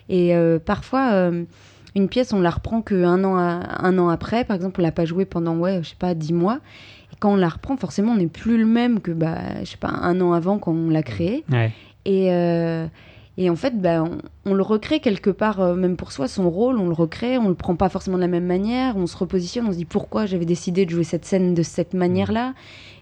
[0.10, 1.44] Et euh, parfois, euh,
[1.96, 4.44] une pièce, on la reprend qu'un an, à- un an après.
[4.44, 6.60] Par exemple, on l'a pas jouée pendant, ouais, je sais pas, dix mois.
[7.14, 9.78] Et quand on la reprend, forcément, on n'est plus le même que, bah, je sais
[9.78, 11.46] pas, un an avant quand on l'a créé.
[11.50, 11.72] Ouais.
[12.06, 12.88] Et, euh,
[13.38, 14.04] et en fait, bah,
[14.46, 17.50] on, le recrée quelque part, euh, même pour soi, son rôle, on le recrée, on
[17.50, 20.28] le prend pas forcément de la même manière, on se repositionne, on se dit pourquoi
[20.28, 22.54] j'avais décidé de jouer cette scène de cette manière-là.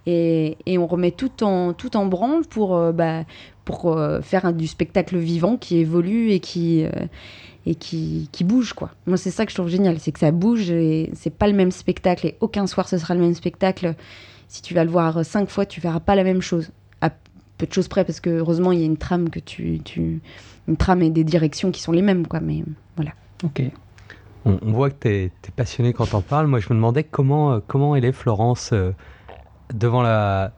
[0.05, 3.23] Et, et on remet tout en, tout en branle pour, bah,
[3.65, 6.85] pour euh, faire du spectacle vivant qui évolue et qui,
[7.65, 8.71] et qui, qui bouge.
[8.71, 8.91] quoi.
[9.07, 11.53] Moi, c'est ça que je trouve génial, c'est que ça bouge et c'est pas le
[11.53, 13.95] même spectacle et aucun soir ce sera le même spectacle.
[14.47, 16.71] Si tu vas le voir cinq fois, tu verras pas la même chose.
[17.61, 20.19] Peu de choses près, parce que heureusement, il y a une trame que tu, tu
[20.67, 22.39] une trame et des directions qui sont les mêmes, quoi.
[22.39, 22.63] Mais
[22.95, 23.11] voilà.
[23.43, 23.61] Ok.
[24.45, 26.47] On, voit que tu es, passionné quand on parles.
[26.47, 28.93] Moi, je me demandais comment, euh, comment elle est, Florence, euh,
[29.75, 30.53] devant la,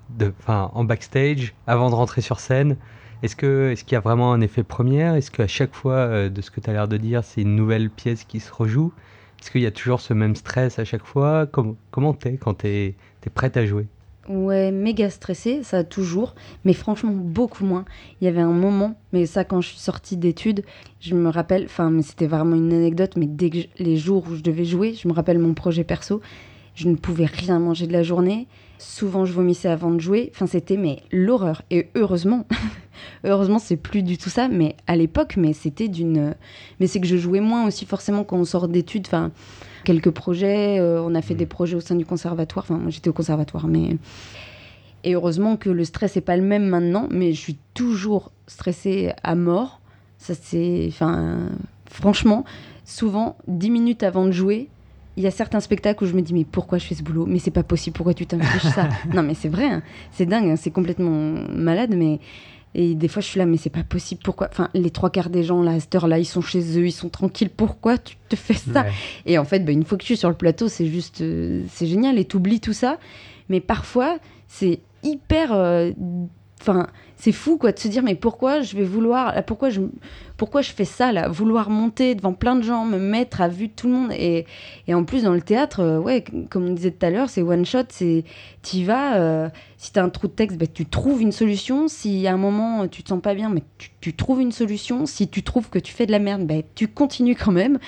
[0.47, 2.77] en backstage, avant de rentrer sur scène.
[3.21, 5.15] Est-ce que est-ce qu'il y a vraiment un effet première?
[5.15, 7.57] Est-ce qu'à chaque fois, euh, de ce que tu as l'air de dire, c'est une
[7.57, 8.93] nouvelle pièce qui se rejoue?
[9.41, 11.47] Est-ce qu'il y a toujours ce même stress à chaque fois?
[11.47, 13.87] Comment comment t'es quand t'es es prête à jouer?
[14.29, 16.33] Ouais, méga stressée, ça toujours,
[16.63, 17.83] mais franchement beaucoup moins.
[18.21, 20.63] Il y avait un moment, mais ça quand je suis sortie d'études,
[21.01, 24.63] je me rappelle, enfin c'était vraiment une anecdote, mais dès les jours où je devais
[24.63, 26.21] jouer, je me rappelle mon projet perso,
[26.73, 28.47] je ne pouvais rien manger de la journée.
[28.77, 31.61] Souvent je vomissais avant de jouer, enfin c'était mais l'horreur.
[31.69, 32.47] Et heureusement,
[33.25, 36.33] heureusement c'est plus du tout ça, mais à l'époque, mais c'était d'une,
[36.79, 39.33] mais c'est que je jouais moins aussi forcément quand on sort d'études, enfin
[39.83, 43.09] quelques projets, euh, on a fait des projets au sein du conservatoire, enfin moi j'étais
[43.09, 43.97] au conservatoire, mais
[45.03, 49.11] et heureusement que le stress n'est pas le même maintenant, mais je suis toujours stressée
[49.23, 49.81] à mort.
[50.17, 50.85] Ça, c'est.
[50.87, 51.49] Enfin,
[51.89, 52.45] franchement,
[52.85, 54.69] souvent, dix minutes avant de jouer,
[55.17, 57.25] il y a certains spectacles où je me dis, mais pourquoi je fais ce boulot?
[57.25, 58.87] Mais c'est pas possible, pourquoi tu t'infliges ça?
[59.13, 62.19] Non, mais c'est vrai, hein, c'est dingue, hein, c'est complètement malade, mais.
[62.75, 65.29] Et des fois, je suis là, mais c'est pas possible, pourquoi Enfin, les trois quarts
[65.29, 68.15] des gens, là, à cette heure-là, ils sont chez eux, ils sont tranquilles, pourquoi tu
[68.29, 68.91] te fais ça Ouais.
[69.27, 71.61] et en fait, bah, une fois que je suis sur le plateau, c'est juste, euh,
[71.71, 72.97] c'est génial et t'oublies tout ça.
[73.49, 75.91] Mais parfois, c'est hyper, euh,
[76.61, 76.87] enfin,
[77.23, 79.79] c'est fou quoi de se dire mais pourquoi je vais vouloir, pourquoi je,
[80.35, 83.69] pourquoi je fais ça là, vouloir monter devant plein de gens, me mettre à vue
[83.69, 84.45] de tout le monde et,
[84.89, 87.41] et en plus dans le théâtre, euh, ouais, comme on disait tout à l'heure, c'est
[87.41, 88.25] one shot, c'est
[88.61, 89.15] t'y vas.
[89.15, 91.89] euh, si t'as un trou de texte, bah, tu trouves une solution.
[91.89, 95.05] Si à un moment tu te sens pas bien, mais tu, tu trouves une solution.
[95.05, 97.79] Si tu trouves que tu fais de la merde, bah, tu continues quand même.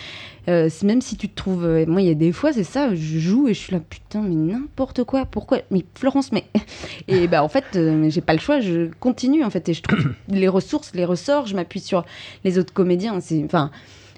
[0.50, 1.64] Euh, même si tu te trouves.
[1.66, 3.80] euh, moi, il y a des fois, c'est ça, je joue et je suis là,
[3.80, 6.44] putain, mais n'importe quoi, pourquoi Mais Florence, mais.
[7.08, 7.66] Et bah, en fait,
[8.10, 11.46] j'ai pas le choix, je continue, en fait, et je trouve les ressources, les ressorts,
[11.48, 12.06] je m'appuie sur
[12.44, 13.20] les autres comédiens.
[13.22, 13.72] C'est, enfin,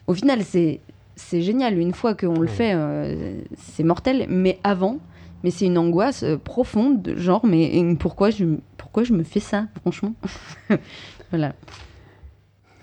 [0.08, 0.82] au final, c'est,
[1.16, 1.78] c'est génial.
[1.78, 5.00] Une fois qu'on le fait, euh, c'est mortel, mais avant.
[5.44, 9.40] Mais c'est une angoisse euh, profonde, de genre, mais pourquoi je, pourquoi je me fais
[9.40, 10.14] ça, franchement
[11.30, 11.54] Voilà.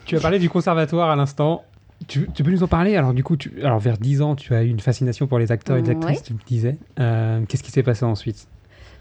[0.05, 1.65] Tu as parlé du conservatoire à l'instant.
[2.07, 2.97] Tu, tu peux nous en parler?
[2.97, 5.51] Alors, du coup, tu, alors vers 10 ans, tu as eu une fascination pour les
[5.51, 5.93] acteurs et les Ouais.
[5.97, 6.77] actrices, tu me disais.
[7.01, 8.47] Euh, Qu'est-ce qui s'est passé ensuite?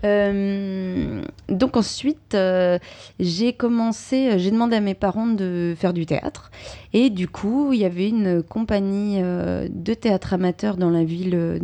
[0.04, 2.78] Donc ensuite, euh,
[3.20, 6.52] j'ai commencé, euh, j'ai demandé à mes parents de faire du théâtre.
[6.92, 11.36] Et du coup, il y avait une compagnie euh, de théâtre amateur dans la ville,
[11.36, 11.60] euh,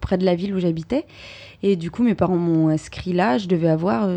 [0.00, 1.04] près de la ville où j'habitais.
[1.62, 3.36] Et du coup, mes parents m'ont inscrit là.
[3.36, 4.08] Je devais avoir...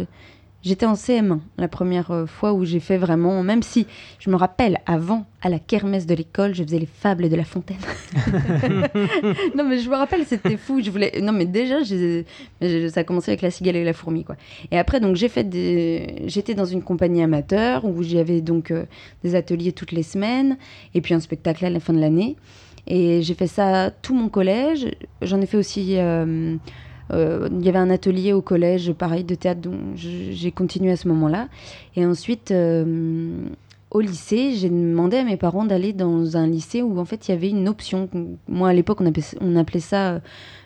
[0.63, 3.86] J'étais en CM1 la première euh, fois où j'ai fait vraiment, même si
[4.19, 7.43] je me rappelle avant, à la kermesse de l'école, je faisais les fables de La
[7.43, 7.76] Fontaine.
[9.56, 10.82] non mais je me rappelle, c'était fou.
[10.82, 14.38] Je voulais, non mais déjà, ça a commencé avec la cigale et la fourmi quoi.
[14.71, 15.47] Et après donc j'ai fait
[16.28, 18.86] j'étais dans une compagnie amateur où j'avais donc euh,
[19.23, 20.58] des ateliers toutes les semaines
[20.95, 22.38] et puis un spectacle à la fin de l'année.
[22.88, 24.88] Et j'ai fait ça tout mon collège.
[25.21, 25.97] J'en ai fait aussi.
[25.97, 26.56] euh,
[27.12, 30.92] euh, il y avait un atelier au collège, pareil, de théâtre, dont je- j'ai continué
[30.92, 31.48] à ce moment-là.
[31.96, 33.32] Et ensuite, euh,
[33.92, 37.32] au lycée, j'ai demandé à mes parents d'aller dans un lycée où, en fait, il
[37.32, 38.10] y avait une option.
[38.48, 40.20] Moi, à l'époque, on appelait, ça euh,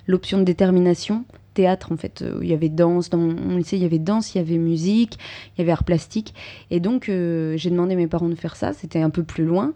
[0.08, 1.26] l'option de détermination.
[1.54, 3.10] Théâtre, en fait, où il y avait danse.
[3.10, 5.18] Dans mon lycée, il y avait danse, il y avait musique,
[5.56, 6.36] il y avait art plastique.
[6.70, 8.74] Et donc, j'ai demandé à mes parents de faire ça.
[8.74, 9.74] C'était un peu plus loin.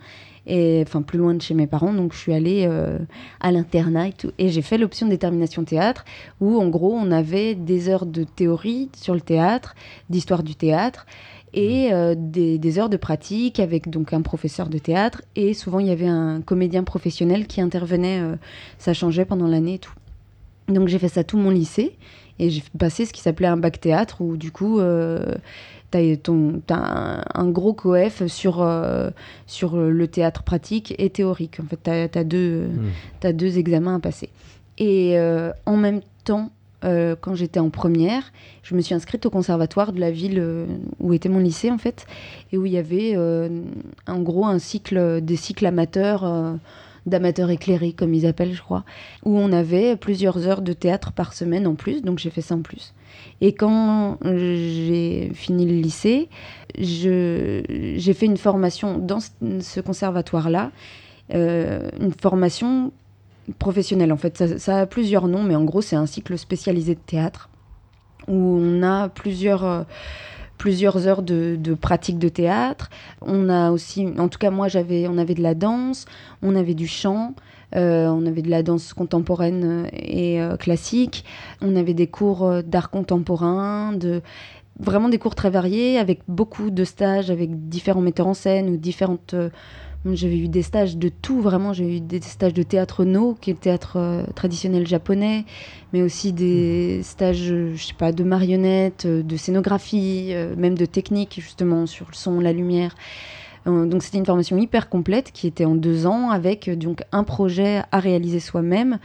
[0.47, 1.93] Et, enfin, plus loin de chez mes parents.
[1.93, 2.97] Donc, je suis allée euh,
[3.39, 4.31] à l'internat et tout.
[4.37, 6.03] Et j'ai fait l'option détermination théâtre
[6.39, 9.75] où en gros on avait des heures de théorie sur le théâtre,
[10.09, 11.05] d'histoire du théâtre
[11.53, 15.79] et euh, des, des heures de pratique avec donc un professeur de théâtre et souvent
[15.79, 18.35] il y avait un comédien professionnel qui intervenait, euh,
[18.77, 19.93] ça changeait pendant l'année et tout.
[20.69, 21.97] Donc j'ai fait ça tout mon lycée
[22.39, 25.35] Et j'ai passé ce qui s'appelait un bac théâtre où du coup, euh,
[25.91, 25.99] tu
[26.69, 29.09] as, un, un, gros coef sur, euh,
[29.47, 31.59] sur le théâtre pratique et théorique.
[31.59, 32.67] En fait, tu as, deux,
[33.23, 33.31] mmh.
[33.33, 34.29] deux examens à passer.
[34.77, 36.51] Et euh, en même temps,
[36.83, 38.31] euh, quand j'étais en première,
[38.63, 40.43] je me suis inscrite au conservatoire de la ville
[40.99, 42.07] où était mon lycée en fait,
[42.51, 43.15] et où il y avait
[44.07, 46.57] en gros un cycle, des cycles amateurs,
[47.05, 48.83] d'amateurs éclairés comme ils appellent je crois,
[49.23, 52.55] où on avait plusieurs heures de théâtre par semaine en plus, donc j'ai fait ça
[52.55, 52.93] en plus.
[53.41, 56.29] Et quand j'ai fini le lycée,
[56.77, 60.71] j'ai fait une formation dans ce conservatoire-là,
[61.33, 62.91] une formation
[63.59, 64.57] professionnel en fait.
[64.57, 67.49] Ça, a plusieurs noms, mais en gros c'est un cycle spécialisé de théâtre
[68.27, 69.83] où on a plusieurs, euh,
[70.57, 72.89] plusieurs heures de, pratique de théâtre.
[73.21, 76.05] On a aussi, en tout cas moi j'avais, on avait de la danse,
[76.41, 77.33] on avait du chant.
[77.75, 81.23] Euh, on avait de la danse contemporaine et euh, classique,
[81.61, 84.21] on avait des cours d'art contemporain, de
[84.79, 88.77] vraiment des cours très variés avec beaucoup de stages avec différents metteurs en scène ou
[88.77, 89.35] différentes
[90.05, 91.73] j'avais eu des stages de tout, vraiment.
[91.73, 95.45] J'ai eu des stages de théâtre no, qui est le théâtre euh, traditionnel japonais,
[95.93, 97.03] mais aussi des mhm.
[97.03, 102.07] stages, je sais pas, de marionnettes, euh, de scénographie, euh, même de technique, justement, sur
[102.09, 102.95] le son, la lumière.
[103.65, 107.81] Donc c'était une formation hyper complète qui était en deux ans avec donc un projet
[107.91, 108.97] à réaliser soi-même.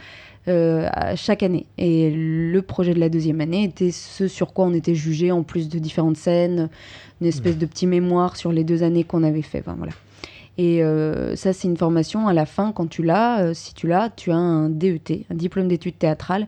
[1.15, 1.65] chaque année.
[1.77, 5.43] Et le projet de la deuxième année était ce sur quoi on était jugé, en
[5.43, 6.69] plus de différentes scènes,
[7.21, 9.59] une espèce de petit mémoire sur les deux années qu'on avait fait.
[9.59, 9.93] Enfin, voilà.
[10.57, 13.87] Et euh, ça, c'est une formation à la fin, quand tu l'as, euh, si tu
[13.87, 16.47] l'as, tu as un DET, un diplôme d'études théâtrales,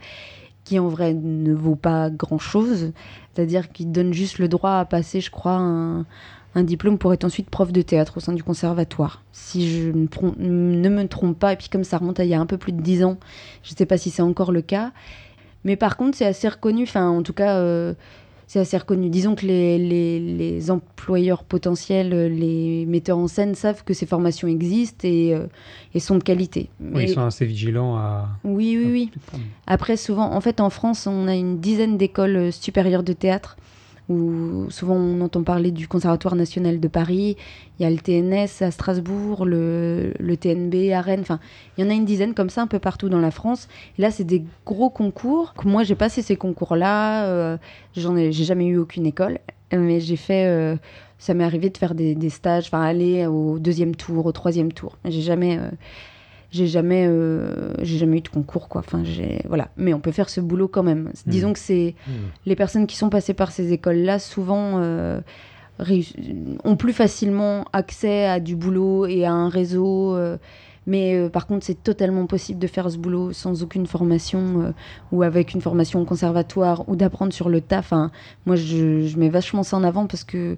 [0.63, 2.91] qui en vrai ne vaut pas grand-chose.
[3.33, 6.05] C'est-à-dire qu'il donne juste le droit à passer, je crois, un,
[6.55, 9.23] diplôme pour être ensuite prof de théâtre au sein du conservatoire.
[9.31, 12.39] Si je ne me trompe pas, et puis comme ça remonte à il y a
[12.39, 13.17] un peu plus de dix ans,
[13.63, 14.91] je ne sais pas si c'est encore le cas.
[15.63, 17.57] Mais par contre, c'est assez reconnu, enfin en tout cas...
[17.57, 17.93] Euh,
[18.49, 19.11] c'est assez reconnu.
[19.11, 25.07] Disons que les, les, employeurs potentiels, les metteurs en scène savent que ces formations existent
[25.07, 25.45] et, euh,
[25.93, 26.71] et sont de qualité.
[26.81, 28.27] Oui, ils sont assez vigilants à...
[28.43, 29.39] Oui, oui, oui.
[29.67, 33.55] Après, souvent, en fait, en France, on a une dizaine d'écoles supérieures de théâtre
[34.09, 37.37] où souvent on entend parler du Conservatoire national de Paris,
[37.79, 41.39] il y a le TNS à Strasbourg, le, le, TNB à Rennes, enfin
[41.77, 43.67] il y en a une dizaine comme ça un peu partout dans la France.
[43.97, 45.53] Là c'est des gros concours.
[45.63, 47.57] Moi j'ai passé ces concours-là, euh,
[47.95, 49.39] j'en ai, j'ai jamais eu aucune école,
[49.71, 50.75] mais j'ai fait, euh,
[51.19, 54.73] ça m'est arrivé de faire des, des stages, enfin aller au deuxième tour, au troisième
[54.73, 54.97] tour.
[55.05, 55.69] J'ai jamais euh,
[56.51, 60.11] j'ai jamais euh, j'ai jamais eu de concours quoi enfin j'ai voilà mais on peut
[60.11, 61.29] faire ce boulot quand même mmh.
[61.29, 62.11] disons que c'est mmh.
[62.45, 65.21] les personnes qui sont passées par ces écoles là souvent euh,
[66.63, 70.37] ont plus facilement accès à du boulot et à un réseau euh,
[70.87, 74.73] mais par contre c'est totalement possible de faire ce boulot sans aucune formation
[75.11, 78.09] ou avec une formation au conservatoire ou d'apprendre sur le tas enfin
[78.47, 80.57] moi je, je mets vachement ça en avant parce que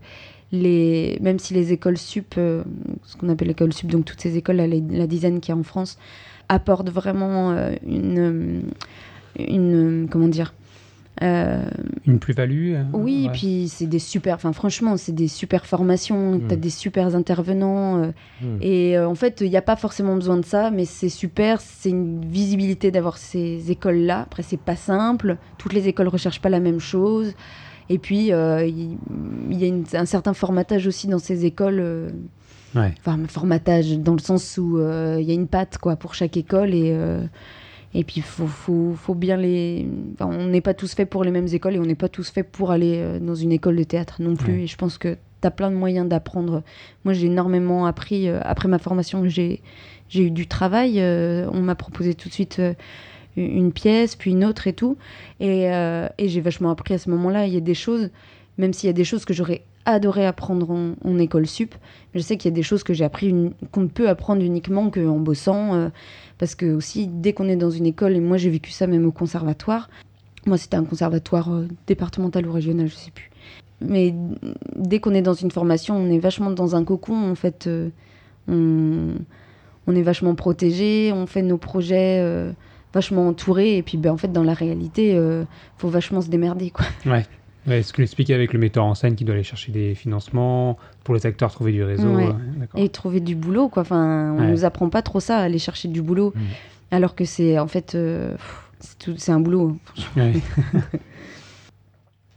[0.52, 2.64] les, même si les écoles sup, euh,
[3.04, 5.60] ce qu'on appelle l'école sup, donc toutes ces écoles, la, la dizaine qu'il y a
[5.60, 5.98] en France,
[6.50, 8.64] apportent vraiment euh, une,
[9.40, 10.54] une, comment dire,
[11.22, 11.64] euh,
[12.08, 16.54] une plus-value Oui, et puis c'est des super, enfin franchement, c'est des super formations, tu
[16.54, 16.60] as hmm.
[16.60, 18.12] des super intervenants.
[18.42, 18.58] Hmm.
[18.62, 21.90] Et en fait, il n'y a pas forcément besoin de ça, mais c'est super, c'est
[21.90, 24.22] une visibilité d'avoir ces écoles-là.
[24.22, 27.36] Après, c'est pas simple, toutes les écoles recherchent pas la même chose.
[27.92, 28.98] Et puis, euh, il,
[29.62, 31.80] y a un certain formatage aussi dans ces écoles.
[31.82, 32.10] Euh,
[32.74, 36.38] enfin, formatage dans le sens où euh, il y a une patte quoi, pour chaque
[36.38, 36.74] école.
[36.74, 36.98] Et,
[37.94, 39.86] et puis, il faut, faut, faut, bien les.
[40.22, 42.50] on n'est pas tous faits pour les mêmes écoles et on n'est pas tous faits
[42.50, 44.62] pour aller dans une école de théâtre non plus.
[44.62, 46.64] Et je pense que tu as plein de moyens d'apprendre.
[47.04, 48.30] Moi, j'ai énormément appris.
[48.30, 49.62] après ma formation, j'ai
[50.16, 51.02] eu du travail.
[51.02, 52.62] on m'a proposé tout de suite
[53.38, 54.98] une pièce, puis une autre et tout.
[55.42, 57.48] Euh, et, j'ai vachement appris à ce moment-là.
[57.48, 58.10] Il y a des choses,
[58.58, 61.74] même s'il y a des choses que j'aurais adoré apprendre en, école sup,
[62.14, 63.34] je sais qu'il y a des choses que j'ai appris,
[63.72, 65.74] qu'on ne peut apprendre uniquement qu'en bossant.
[65.74, 65.90] Euh,
[66.38, 69.06] parce que aussi, dès qu'on est dans une école, et moi j'ai vécu ça même
[69.06, 69.90] au conservatoire,
[70.46, 73.32] moi c'était un conservatoire euh, départemental ou régional, je sais plus.
[73.84, 74.14] Mais
[74.76, 77.68] dès qu'on est dans une formation, on est vachement dans un cocon, en fait.
[78.48, 79.16] on,
[79.88, 82.54] on, est vachement protégé, on fait nos projets
[82.94, 83.78] vachement entouré.
[83.78, 85.44] Et puis, ben, en fait, dans la réalité, il euh,
[85.78, 86.70] faut vachement se démerder.
[86.72, 86.86] Quoi.
[87.06, 87.26] Ouais.
[87.68, 90.78] ouais ce que l'expliquait avec le metteur en scène qui doit aller chercher des financements
[91.04, 92.18] pour les acteurs, trouver du réseau.
[92.76, 93.70] et trouver du boulot.
[93.70, 93.84] Quoi.
[93.84, 96.34] Enfin, on ne nous apprend pas trop ça, aller chercher du boulot.
[96.36, 96.42] Mmh.
[96.94, 98.36] Alors que c'est en fait, euh,
[99.18, 99.78] c'est un boulot.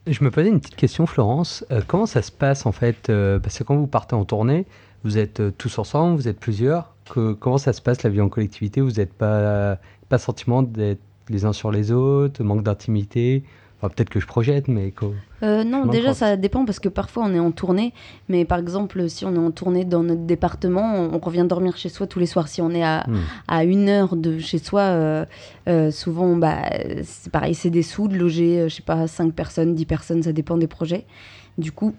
[0.07, 1.65] Je me posais une petite question, Florence.
[1.71, 3.11] Euh, comment ça se passe en fait
[3.43, 4.67] Parce que quand vous partez en tournée,
[5.03, 6.95] vous êtes tous ensemble, vous êtes plusieurs.
[7.11, 8.81] Que, comment ça se passe la vie en collectivité?
[8.81, 9.79] Vous n'êtes pas
[10.15, 13.43] pas sentiment d'être les uns sur les autres, manque d'intimité.
[13.79, 15.11] Enfin, peut-être que je projette, mais quoi.
[15.43, 17.93] Euh, non, déjà ça dépend parce que parfois on est en tournée,
[18.29, 21.77] mais par exemple si on est en tournée dans notre département, on, on revient dormir
[21.77, 22.47] chez soi tous les soirs.
[22.49, 23.17] Si on est à, Hmm.
[23.49, 25.25] à une heure de chez soi, euh,
[25.69, 26.63] euh, souvent bah,
[27.03, 30.33] c'est pareil, c'est des sous de loger, je sais pas, 5 personnes, 10 personnes, ça
[30.33, 31.05] dépend des projets.
[31.59, 31.95] Du coup,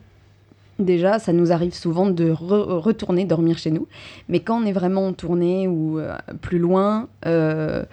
[0.79, 3.87] déjà ça nous arrive souvent de re- retourner dormir chez nous,
[4.29, 7.83] mais quand on est vraiment en tournée ou euh, plus loin, euh,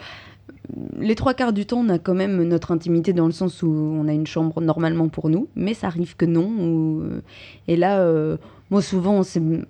[0.99, 3.69] les trois quarts du temps, on a quand même notre intimité dans le sens où
[3.71, 6.47] on a une chambre normalement pour nous, mais ça arrive que non.
[6.61, 7.03] ou-
[7.69, 8.37] Et là, euh,
[8.71, 9.23] moi souvent,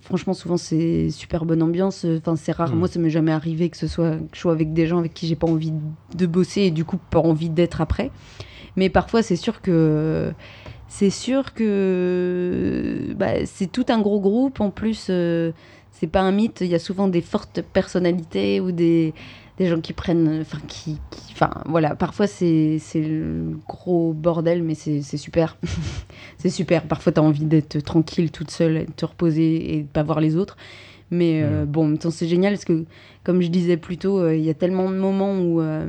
[0.02, 2.06] franchement souvent c'est super bonne ambiance.
[2.18, 2.74] Enfin, c'est rare.
[2.74, 2.78] Mm.
[2.78, 5.12] Moi, ça m'est jamais arrivé que ce soit que je sois avec des gens avec
[5.14, 5.72] qui j'ai pas envie
[6.14, 8.10] de bosser et du coup pas envie d'être après.
[8.76, 10.32] Mais parfois, c'est sûr que
[10.94, 14.60] c'est sûr que bah, c'est tout un gros groupe.
[14.60, 15.52] En plus, euh,
[15.90, 16.60] c'est pas un mythe.
[16.60, 19.14] Il y a souvent des fortes personnalités ou des
[19.58, 21.34] des gens qui prennent, enfin qui, qui-
[21.66, 25.56] voilà, parfois c'est le gros bordel, mais c'est super,
[26.38, 26.82] c'est super.
[26.84, 30.36] Parfois t'as envie d'être tranquille, toute seule, de te reposer et de pas voir les
[30.36, 30.56] autres.
[31.10, 32.84] Mais euh, bon, en même temps c'est génial parce que,
[33.24, 35.86] comme je disais plus tôt, euh, il y a tellement de moments où euh,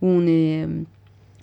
[0.00, 0.66] où on est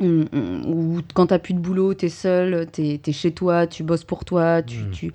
[0.02, 4.26] où quand t'as plus de boulot, t'es seul, t'es es chez toi, tu bosses pour
[4.26, 4.92] toi, tu, Mm.
[4.92, 5.12] tu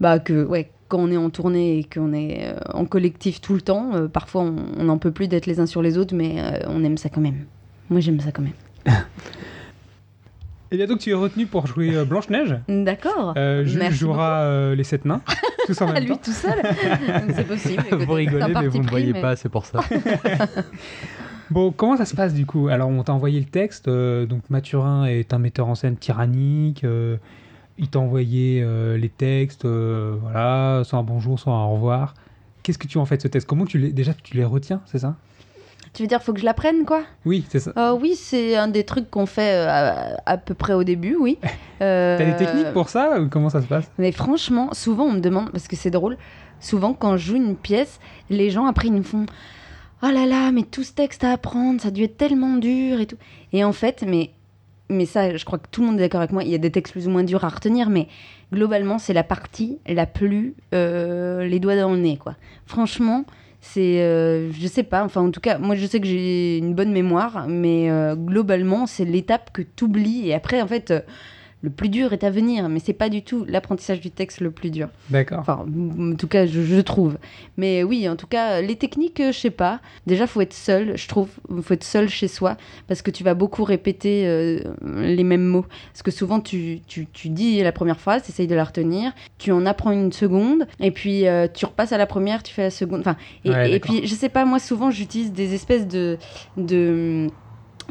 [0.00, 3.52] bah que ouais quand on est en tournée et qu'on est euh, en collectif tout
[3.54, 6.36] le temps, euh, parfois on n'en peut plus d'être les uns sur les autres, mais
[6.38, 7.44] euh, on aime ça quand même.
[7.90, 8.52] Moi j'aime ça quand même.
[10.70, 12.56] Et bien donc tu es retenu pour jouer euh, Blanche-Neige.
[12.68, 13.34] D'accord.
[13.64, 15.22] Jules jouera les sept nains,
[15.66, 16.20] tous en même lui temps.
[16.22, 16.52] tout seul
[17.34, 17.84] C'est possible.
[17.92, 19.80] Vous rigolez, mais vous ne voyez mais- pas, c'est pour ça.
[21.50, 22.68] Bon, comment ça se passe du coup?
[22.68, 26.84] Alors on t'a envoyé le texte, euh, donc Mathurin est un metteur en scène tyrannique,
[26.84, 27.16] euh,
[27.78, 32.14] il t'a envoyé euh, les textes, voilà, soit un bonjour, soit un au revoir.
[32.62, 33.48] Qu'est-ce que tu en fais de ce texte?
[33.48, 35.16] Comment tu les, déjà tu les retiens, c'est ça?
[35.94, 37.02] Tu veux dire faut que je l'apprenne quoi?
[37.24, 37.72] Oui, c'est ça.
[37.78, 41.16] Euh, Oui, c'est un des trucs qu'on fait euh, à, à peu près au début,
[41.18, 41.38] oui.
[41.80, 43.18] Euh, T'as des techniques pour ça?
[43.20, 43.90] Ou Comment ça se passe?
[43.96, 46.18] Mais franchement, souvent on me demande, parce que c'est drôle,
[46.60, 49.24] souvent quand je joue une pièce, les gens après ils me font
[50.02, 53.00] Oh là là, mais tout ce texte à apprendre, ça a dû être tellement dur
[53.00, 53.16] et tout.
[53.52, 54.30] Et en fait, mais,
[54.88, 56.58] mais ça, je crois que tout le monde est d'accord avec moi, il y a
[56.58, 58.06] des textes plus ou moins durs à retenir, mais
[58.52, 62.36] globalement, c'est la partie la plus euh, les doigts dans le nez, quoi.
[62.64, 63.24] Franchement,
[63.60, 64.00] c'est.
[64.00, 66.92] euh, je sais pas, enfin en tout cas, moi je sais que j'ai une bonne
[66.92, 70.28] mémoire, mais euh, globalement, c'est l'étape que tu oublies.
[70.28, 70.92] Et après, en fait.
[71.62, 74.50] Le plus dur est à venir, mais c'est pas du tout l'apprentissage du texte le
[74.50, 74.88] plus dur.
[75.10, 75.40] D'accord.
[75.40, 75.66] Enfin,
[75.98, 77.18] en tout cas, je, je trouve.
[77.56, 79.80] Mais oui, en tout cas, les techniques, euh, je sais pas.
[80.06, 81.28] Déjà, faut être seul, je trouve.
[81.62, 85.66] faut être seul chez soi parce que tu vas beaucoup répéter euh, les mêmes mots.
[85.92, 89.12] Parce que souvent, tu, tu, tu dis la première phrase, tu essayes de la retenir,
[89.38, 92.62] tu en apprends une seconde, et puis euh, tu repasses à la première, tu fais
[92.62, 93.00] la seconde.
[93.00, 96.18] Enfin, et, Ouais, et puis, je sais pas, moi, souvent, j'utilise des espèces de.
[96.56, 97.28] de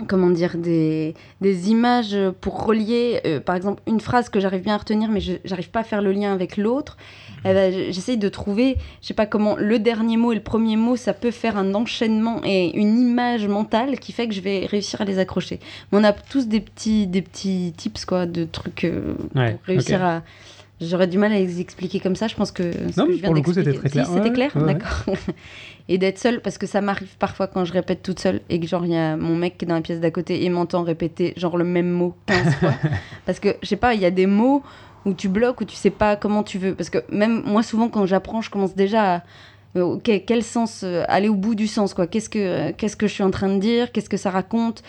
[0.08, 4.76] comment dire des, des images pour relier euh, par exemple une phrase que j'arrive bien
[4.76, 6.98] à retenir mais je j'arrive pas à faire le lien avec l'autre
[7.46, 10.76] eh ben, j'essaye de trouver je sais pas comment le dernier mot et le premier
[10.76, 14.66] mot ça peut faire un enchaînement et une image mentale qui fait que je vais
[14.66, 15.60] réussir à les accrocher.
[15.92, 19.66] Mais on a tous des petits des petits tips quoi de trucs euh, Ouais, pour
[19.66, 20.24] réussir à
[20.80, 22.28] J'aurais du mal à les expliquer comme ça.
[22.28, 24.06] Je pense que ce Non, que mais je viens pour le coup, c'était très clair.
[24.06, 24.74] Si, c'était clair, ouais, ouais.
[24.76, 25.04] d'accord.
[25.90, 28.68] et d'être seule, parce que ça m'arrive parfois quand je répète toute seule et que
[28.68, 30.84] genre il y a mon mec qui est dans la pièce d'à côté et m'entend
[30.84, 32.74] répéter genre le même mot 15 fois.
[33.26, 34.62] Parce que je sais pas, il y a des mots
[35.06, 36.76] où tu bloques, où tu sais pas comment tu veux.
[36.76, 39.22] Parce que même moi, souvent quand j'apprends, je commence déjà à.
[39.78, 42.06] euh, quel sens euh, Aller au bout du sens, quoi.
[42.06, 43.92] Qu'est-ce que, euh, qu'est-ce que je suis en train de dire?
[43.92, 44.84] Qu'est-ce que ça raconte?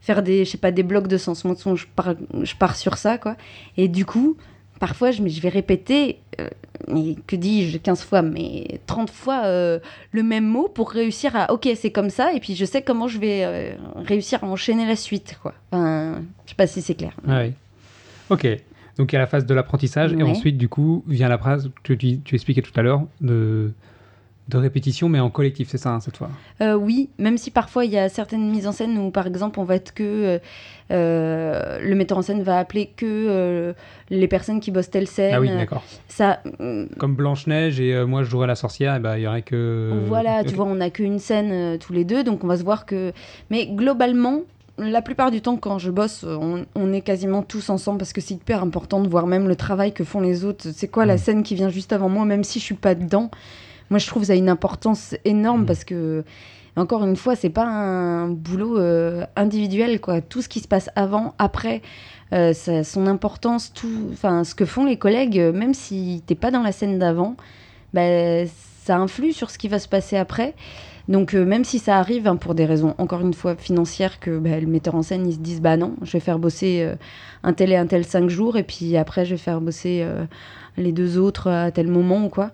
[0.00, 1.44] Faire des, je sais pas, des blocs de sens.
[1.44, 3.36] Moi, de toute façon, je pars, je pars sur ça, quoi.
[3.76, 4.36] Et du coup,
[4.78, 6.48] parfois, je, vais répéter, euh,
[6.88, 9.78] mais que dis-je, 15 fois, mais 30 fois euh,
[10.12, 13.08] le même mot pour réussir à, ok, c'est comme ça, et puis je sais comment
[13.08, 15.54] je vais euh, réussir à enchaîner la suite, quoi.
[15.72, 17.12] Enfin, je sais pas si c'est clair.
[17.26, 17.52] Ah oui.
[18.30, 18.46] Ok.
[18.96, 21.70] Donc il y a la phase de l'apprentissage et ensuite du coup vient la phrase
[21.84, 23.72] que tu, tu expliquais tout à l'heure de,
[24.48, 26.30] de répétition mais en collectif, c'est ça hein, cette fois.
[26.62, 29.60] Euh, oui, même si parfois il y a certaines mises en scène où, par exemple,
[29.60, 30.02] on va être que.
[30.02, 30.38] euh,
[30.90, 33.72] euh, le metteur en scène va appeler que euh,
[34.10, 35.34] les personnes qui bossent telle scène.
[35.34, 35.82] ah oui, d'accord.
[36.08, 36.40] Ça.
[36.58, 39.92] mm, Comme Blanche-Neige et moi je jouerais la sorcière, et ben, il y aurait que...
[40.06, 42.86] Voilà, tu vois, on n'a qu'une scène tous les deux, donc on va se voir
[42.86, 43.12] que.
[43.50, 44.40] Mais globalement,
[44.78, 48.20] la plupart du temps, quand je bosse, on, on est quasiment tous ensemble parce que
[48.22, 50.68] c'est hyper important de voir même le travail que font les autres.
[50.72, 51.18] C'est quoi la Mm.
[51.18, 53.30] scène qui vient juste avant moi, même si je suis pas dedans?
[53.90, 55.66] Moi, je trouve ça a une importance énorme Mm.
[55.66, 56.24] parce que.
[56.76, 60.20] Encore une fois, c'est pas un boulot euh, individuel, quoi.
[60.20, 61.82] Tout ce qui se passe avant, après,
[62.32, 66.36] euh, ça- son importance, tout, enfin, ce que font les collègues, euh, même si t'es
[66.36, 67.34] pas dans la scène d'avant,
[67.94, 68.46] bah,
[68.84, 70.54] ça influe sur ce qui va se passer après.
[71.08, 74.60] Donc même si ça arrive hein, pour des raisons encore une fois financières que bah,
[74.60, 76.86] le metteur en scène ils se disent bah non je vais faire bosser
[77.42, 80.06] un tel et un tel cinq jours et puis après je vais faire bosser
[80.76, 82.50] les deux autres à tel moment ou quoi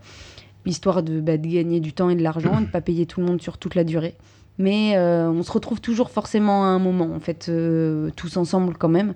[0.66, 3.20] histoire de, bah, de gagner du temps et de l'argent et de pas payer tout
[3.20, 4.14] le monde sur toute la durée
[4.58, 8.74] mais euh, on se retrouve toujours forcément à un moment en fait euh, tous ensemble
[8.78, 9.14] quand même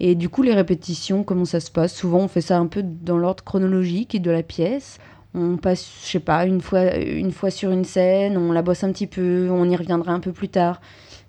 [0.00, 1.94] et du coup les répétitions comment ça se passe?
[1.94, 4.98] Souvent on fait ça un peu dans l'ordre chronologique de la pièce
[5.36, 8.82] on passe, je sais pas, une fois, une fois sur une scène, on la bosse
[8.84, 10.80] un petit peu, on y reviendra un peu plus tard.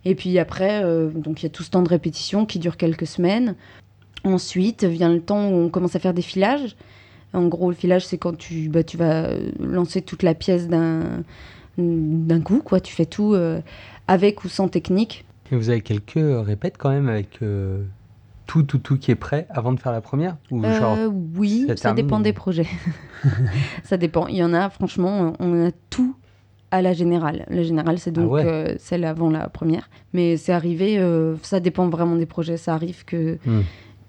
[0.06, 2.78] Et puis après, euh, donc il y a tout ce temps de répétition qui dure
[2.78, 3.56] quelques semaines.
[4.24, 6.78] Ensuite vient le temps où on commence à faire des filages.
[7.34, 10.68] En gros, le filage, c'est quand tu, bah, tu vas euh, lancer toute la pièce
[10.68, 11.24] d'un
[11.78, 12.80] d'un coup, quoi.
[12.80, 13.62] Tu fais tout euh,
[14.08, 15.26] avec ou sans technique.
[15.52, 17.84] Et vous avez quelques répètes quand même avec euh,
[18.48, 20.38] tout, tout, tout qui est prêt avant de faire la première?
[20.50, 20.98] Ou genre,
[21.36, 22.66] oui, ça dépend des projets.
[23.84, 24.28] ça dépend.
[24.28, 26.16] Il y en a, franchement, on a tout
[26.72, 27.46] à la générale.
[27.50, 28.46] La générale, c'est donc Ah ouais.
[28.46, 29.90] euh, celle avant la première.
[30.14, 32.58] Mais c'est arrivé, euh, ça dépend vraiment des projets.
[32.58, 33.62] Ça arrive que, Hmm.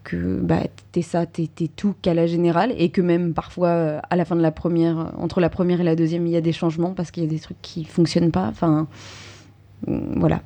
[0.05, 0.61] Que bah,
[0.93, 2.73] t'es ça, t'es tout qu'à la générale.
[2.79, 5.85] Et que même parfois, euh, à la fin de la première, entre la première et
[5.85, 8.31] la deuxième, il y a des changements parce qu'il y a des trucs qui fonctionnent
[8.33, 8.47] pas.
[8.49, 8.87] Enfin,
[9.89, 10.41] euh, voilà.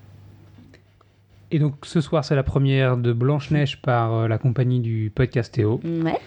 [1.51, 5.53] Et donc ce soir, c'est la première de Blanche-Neige par euh, la compagnie du podcast
[5.55, 5.81] Théo.
[5.85, 6.19] Ouais.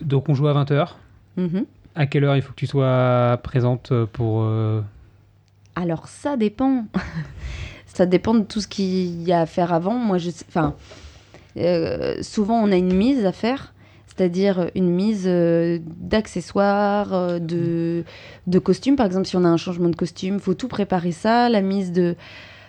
[0.00, 0.90] Donc on joue à 20h.
[1.36, 1.66] Mhm.
[1.94, 4.42] À quelle heure il faut que tu sois présente pour...
[4.42, 4.80] euh,
[5.74, 6.84] Alors ça dépend.
[7.86, 9.94] ça dépend de tout ce qu'il y a à faire avant.
[9.94, 10.74] Moi, je, sais- enfin,
[11.56, 13.74] euh, souvent on a une mise à faire,
[14.06, 18.04] c'est-à-dire une mise euh, d'accessoires, euh, de,
[18.58, 18.96] costumes.
[18.96, 21.48] Par exemple, si on a un changement de costume, faut tout préparer ça.
[21.48, 22.16] La mise de,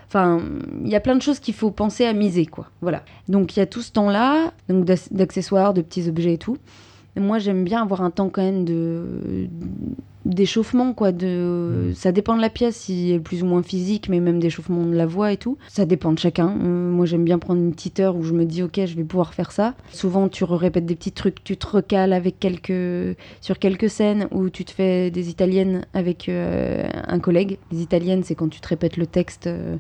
[0.08, 0.42] enfin,
[0.84, 2.70] il y a plein de choses qu'il faut penser à miser, quoi.
[2.82, 3.04] Voilà.
[3.30, 6.58] Donc il y a tout ce temps-là, donc d'ac- d'accessoires, de petits objets et tout.
[7.16, 9.48] Moi, j'aime bien avoir un temps quand même de
[10.28, 11.94] d'échauffement quoi de Mm.
[11.96, 14.86] ça dépend de la pièce si elle est plus ou moins physique mais même d'échauffement
[14.86, 15.58] de la voix et tout.
[15.68, 16.50] Ça dépend de chacun.
[16.64, 19.04] Euh, moi j'aime bien prendre une petite heure où je me dis ok je vais
[19.04, 19.74] pouvoir faire ça.
[19.92, 24.50] Souvent tu répètes des petits trucs tu te recales avec quelques sur quelques scènes où
[24.50, 27.58] tu te fais des italiennes avec euh, un collègue.
[27.72, 29.78] Les italiennes c'est quand tu te répètes le texte euh,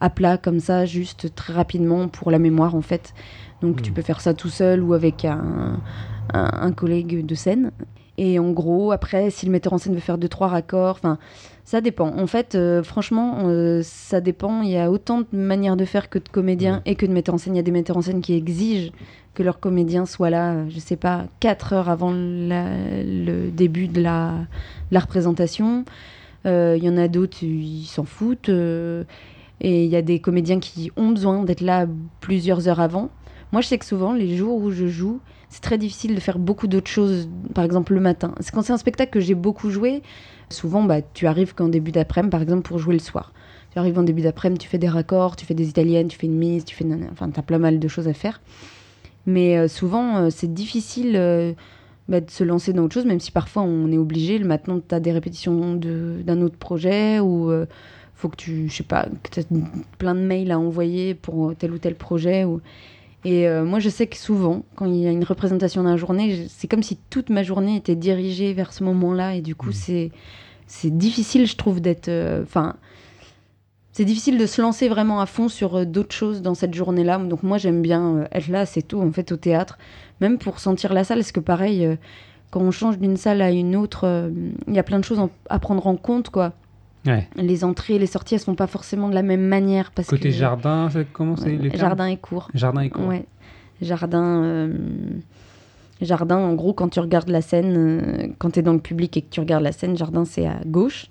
[0.00, 3.12] à plat comme ça juste très rapidement pour la mémoire en fait.
[3.62, 3.94] Donc tu Mm.
[3.94, 5.78] peux faire ça tout seul ou avec un,
[6.32, 7.70] un, un collègue de scène
[8.22, 11.18] et en gros, après, si le metteur en scène veut faire deux, trois raccords, enfin,
[11.64, 12.08] ça dépend.
[12.18, 14.60] En fait, euh, franchement, euh, ça dépend.
[14.62, 17.34] Il y a autant de manières de faire que de comédiens et que de metteurs
[17.36, 17.54] en scène.
[17.54, 18.92] Il y a des metteurs en scène qui exigent
[19.32, 24.02] que leur comédien soit là, je sais pas, quatre heures avant la- le début de
[24.02, 24.32] la,
[24.90, 25.84] de la représentation.
[26.46, 28.50] Euh, Il y en a d'autres, ils s'en foutent.
[29.62, 31.86] et il y a des comédiens qui ont besoin d'être là
[32.20, 33.08] plusieurs heures avant.
[33.52, 36.38] Moi, je sais que souvent, les jours où je joue, c'est très difficile de faire
[36.38, 38.34] beaucoup d'autres choses, par exemple le matin.
[38.40, 40.02] C'est quand c'est un spectacle que j'ai beaucoup joué,
[40.48, 43.32] souvent bah, tu arrives qu'en début d'après-midi, par exemple, pour jouer le soir.
[43.72, 46.26] Tu arrives en début d'après-midi, tu fais des raccords, tu fais des italiennes, tu fais
[46.26, 46.84] une mise, tu fais.
[46.84, 48.40] nana- Enfin, t'as plein mal de choses à faire.
[49.26, 51.52] Mais euh, souvent, euh, c'est difficile euh,
[52.08, 54.38] bah, de se lancer dans autre chose, même si parfois on est obligé.
[54.38, 57.50] Le matin, tu as des répétitions d'un autre projet ou
[58.14, 59.46] faut que tu, je sais pas, que tu
[59.98, 62.44] plein de mails à envoyer pour tel ou tel projet.
[62.44, 62.60] Ou...
[63.24, 66.46] Et euh, moi, je sais que souvent, quand il y a une représentation d'un journée,
[66.48, 69.34] c'est comme si toute ma journée était dirigée vers ce moment-là.
[69.34, 69.72] Et du coup, Mhm.
[69.74, 70.10] c'est
[70.66, 72.08] c'est difficile, je trouve, d'être.
[72.08, 72.76] euh, Enfin.
[73.92, 77.18] c'est difficile de se lancer vraiment à fond sur euh, d'autres choses dans cette journée-là.
[77.18, 79.78] Donc moi, j'aime bien être là, c'est tout, en fait, au théâtre.
[80.20, 81.98] Même pour sentir la salle, parce que pareil,
[82.50, 84.30] quand on change d'une salle à une autre,
[84.68, 86.52] il y a plein de choses en- à prendre en compte, quoi.
[87.06, 87.28] Ouais.
[87.36, 89.90] Les entrées et les sorties, elles se font pas forcément de la même manière.
[89.92, 92.48] Parce Côté que, jardin, comment c'est les Jardin et cours.
[92.54, 93.06] Jardin et cours.
[93.06, 93.24] Ouais.
[93.80, 94.42] Jardin.
[94.44, 94.74] euh,
[96.02, 99.16] Jardin, en gros, quand tu regardes la scène, euh, quand tu es dans le public
[99.16, 101.06] et que tu regardes la scène, jardin c'est à gauche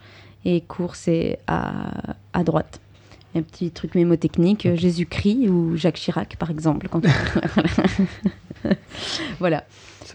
[0.46, 2.80] et cours c'est à, à droite.
[3.36, 6.88] Un petit truc mémotechnique, euh, Jésus-Christ ou Jacques Chirac par exemple.
[6.90, 7.02] Quand
[9.40, 9.64] voilà.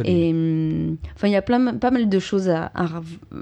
[0.04, 2.72] Et hum, enfin, il y a plein, pas mal de choses à,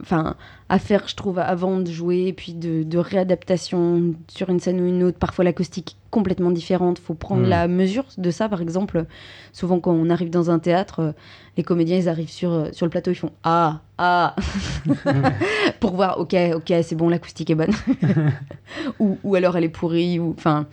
[0.03, 0.37] enfin,
[0.79, 4.87] faire, je trouve, avant de jouer, et puis de, de réadaptation sur une scène ou
[4.87, 5.19] une autre.
[5.19, 6.99] Parfois, l'acoustique est complètement différente.
[6.99, 7.49] faut prendre Mm.
[7.49, 8.49] la mesure de ça.
[8.49, 9.05] Par exemple,
[9.53, 11.13] souvent, quand on arrive dans un théâtre, euh,
[11.57, 14.35] les comédiens, ils arrivent sur, euh, sur le plateau, ils font Ah, ah
[15.81, 17.73] Pour voir, ok, ok, c'est bon, l'acoustique est bonne.
[18.99, 20.67] ou, ou alors elle est pourrie, ou enfin.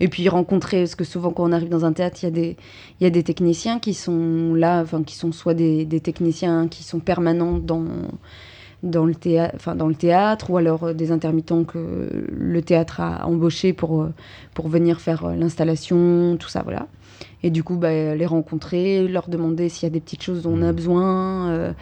[0.00, 2.30] Et puis rencontrer, parce que souvent quand on arrive dans un théâtre, il y a
[2.30, 2.56] des,
[3.00, 6.82] y a des techniciens qui sont là, enfin qui sont soit des, des techniciens qui
[6.82, 7.84] sont permanents dans,
[8.82, 13.00] dans, le théâtre, enfin, dans le théâtre, ou alors euh, des intermittents que le théâtre
[13.00, 14.12] a embauchés pour, euh,
[14.54, 16.86] pour venir faire euh, l'installation, tout ça, voilà.
[17.42, 20.52] Et du coup, bah, les rencontrer, leur demander s'il y a des petites choses dont
[20.52, 20.74] on a Mhm.
[20.74, 21.72] besoin, euh,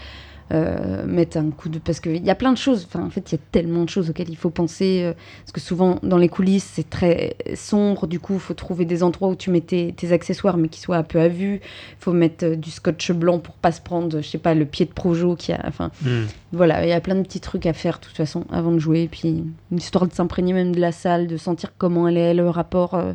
[0.53, 3.33] euh, mettre un coup de parce qu'il y a plein de choses enfin en fait
[3.33, 6.19] il y a tellement de choses auxquelles il faut penser euh, parce que souvent dans
[6.19, 9.63] les coulisses c'est très sombre du coup il faut trouver des endroits où tu mets
[9.63, 12.71] tes, tes accessoires mais qui soient un peu à vue il faut mettre euh, du
[12.71, 15.61] scotch blanc pour pas se prendre je sais pas le pied de projo qui a
[15.67, 16.25] enfin Hmm.
[16.53, 18.79] voilà il y a plein de petits trucs à faire de toute façon avant de
[18.79, 22.17] jouer et puis une histoire de s'imprégner même de la salle de sentir comment elle
[22.19, 23.13] est le rapport euh,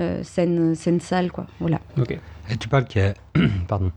[0.00, 2.16] euh, scène scène salle quoi voilà Ok.
[2.50, 3.14] Et tu parles qu'il y a...
[3.68, 3.90] Pardon.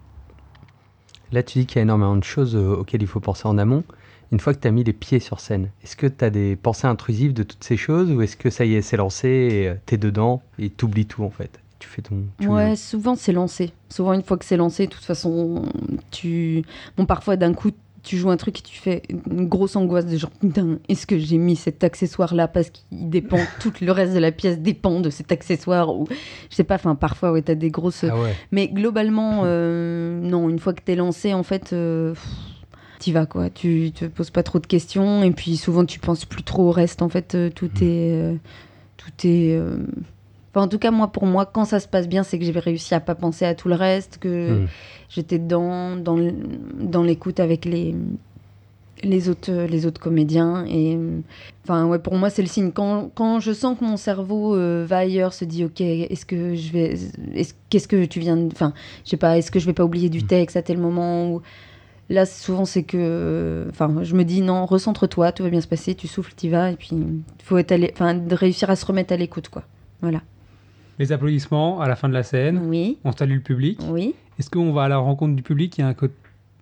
[1.31, 3.57] Là, tu dis qu'il y a énormément de choses euh, auxquelles il faut penser en
[3.57, 3.83] amont.
[4.31, 6.55] Une fois que tu as mis les pieds sur scène, est-ce que tu as des
[6.55, 9.75] pensées intrusives de toutes ces choses ou est-ce que ça y est, c'est lancé euh,
[9.85, 11.59] t'es dedans et t'oublies tout en fait?
[11.79, 12.23] Tu fais ton.
[12.39, 13.71] tu Ouais, souvent c'est lancé.
[13.89, 15.63] Souvent une fois que c'est lancé, de toute façon,
[16.09, 16.63] tu.
[16.97, 17.71] Bon, parfois d'un coup,
[18.05, 21.17] tu joues un truc et tu fais une grosse angoisse de genre putain, est-ce que
[21.17, 25.01] j'ai mis cet accessoire là parce qu'il dépend, tout le reste de la pièce dépend
[25.01, 26.07] de cet accessoire ou
[26.49, 26.75] je sais pas.
[26.75, 28.05] Enfin, parfois ouais, t'as des grosses.
[28.07, 28.33] Ah ouais.
[28.51, 31.73] Mais globalement, euh, non, une fois que t'es lancé, en fait.
[31.73, 32.13] euh,
[32.99, 36.23] T'y vas quoi, tu te poses pas trop de questions et puis souvent tu penses
[36.23, 38.13] plus trop au reste en fait, euh, tout est.
[38.13, 38.35] euh,
[38.95, 39.59] tout est.
[40.61, 42.93] en tout cas, moi, pour moi, quand ça se passe bien, c'est que j'ai réussi
[42.93, 44.67] à pas penser à tout le reste, que Mm.
[45.09, 46.15] j'étais dans, dans,
[47.03, 47.95] l'écoute avec les,
[49.03, 50.65] les, autres, les autres comédiens.
[50.67, 50.97] Et,
[51.63, 52.71] enfin, ouais, pour moi, c'est le signe.
[52.71, 56.55] Quand, quand je sens que mon cerveau euh, va ailleurs, se dit, OK, est-ce que
[56.55, 56.93] je vais.
[57.35, 58.45] est-ce- Qu'est-ce que tu viens de.
[58.47, 61.29] Enfin, je sais pas, est-ce que je vais pas oublier du texte à tel moment
[61.31, 61.41] ou...
[62.07, 63.65] Là, souvent, c'est que.
[63.71, 66.69] Enfin, je me dis, non, recentre-toi, tout va bien se passer, tu souffles, t'y vas,
[66.71, 69.63] et puis il faut être allé- enfin, de réussir à se remettre à l'écoute, quoi.
[70.01, 70.21] Voilà.
[70.99, 72.61] Les applaudissements à la fin de la scène.
[72.67, 73.79] Oui, On salue le public.
[73.89, 74.15] oui.
[74.39, 75.77] Est-ce qu'on va à la rencontre du public?
[75.77, 76.13] Il y a un côté.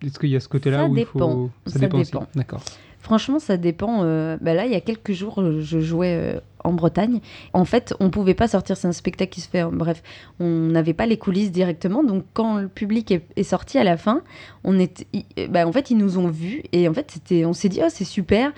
[0.05, 1.11] Est-ce qu'il y a ce côté-là Ça où il dépend.
[1.31, 1.49] faut.
[1.65, 2.27] Ça dépend.
[2.35, 2.61] D'accord.
[2.99, 4.03] Franchement, ça dépend.
[4.03, 7.19] euh, bah là, il y a quelques jours, euh, je jouais euh, en Bretagne.
[7.51, 8.77] En fait, on pouvait pas sortir.
[8.77, 9.63] C'est un spectacle qui se fait.
[9.63, 10.03] en- bref,
[10.39, 12.03] on n'avait pas les coulisses directement.
[12.03, 14.21] Donc, quand le public est, est sorti à la fin,
[14.63, 15.07] on était.
[15.13, 17.43] i- euh, bah, en fait, ils nous ont vus et en fait, c'était.
[17.45, 18.51] On s'est dit, oh, c'est super.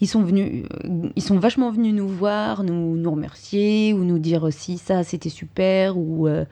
[0.00, 0.64] Ils sont venus.
[0.84, 5.02] euh, Ils sont vachement venus nous voir, nous, nous remercier ou nous dire aussi ça,
[5.04, 6.26] c'était super ou.
[6.28, 6.44] euh,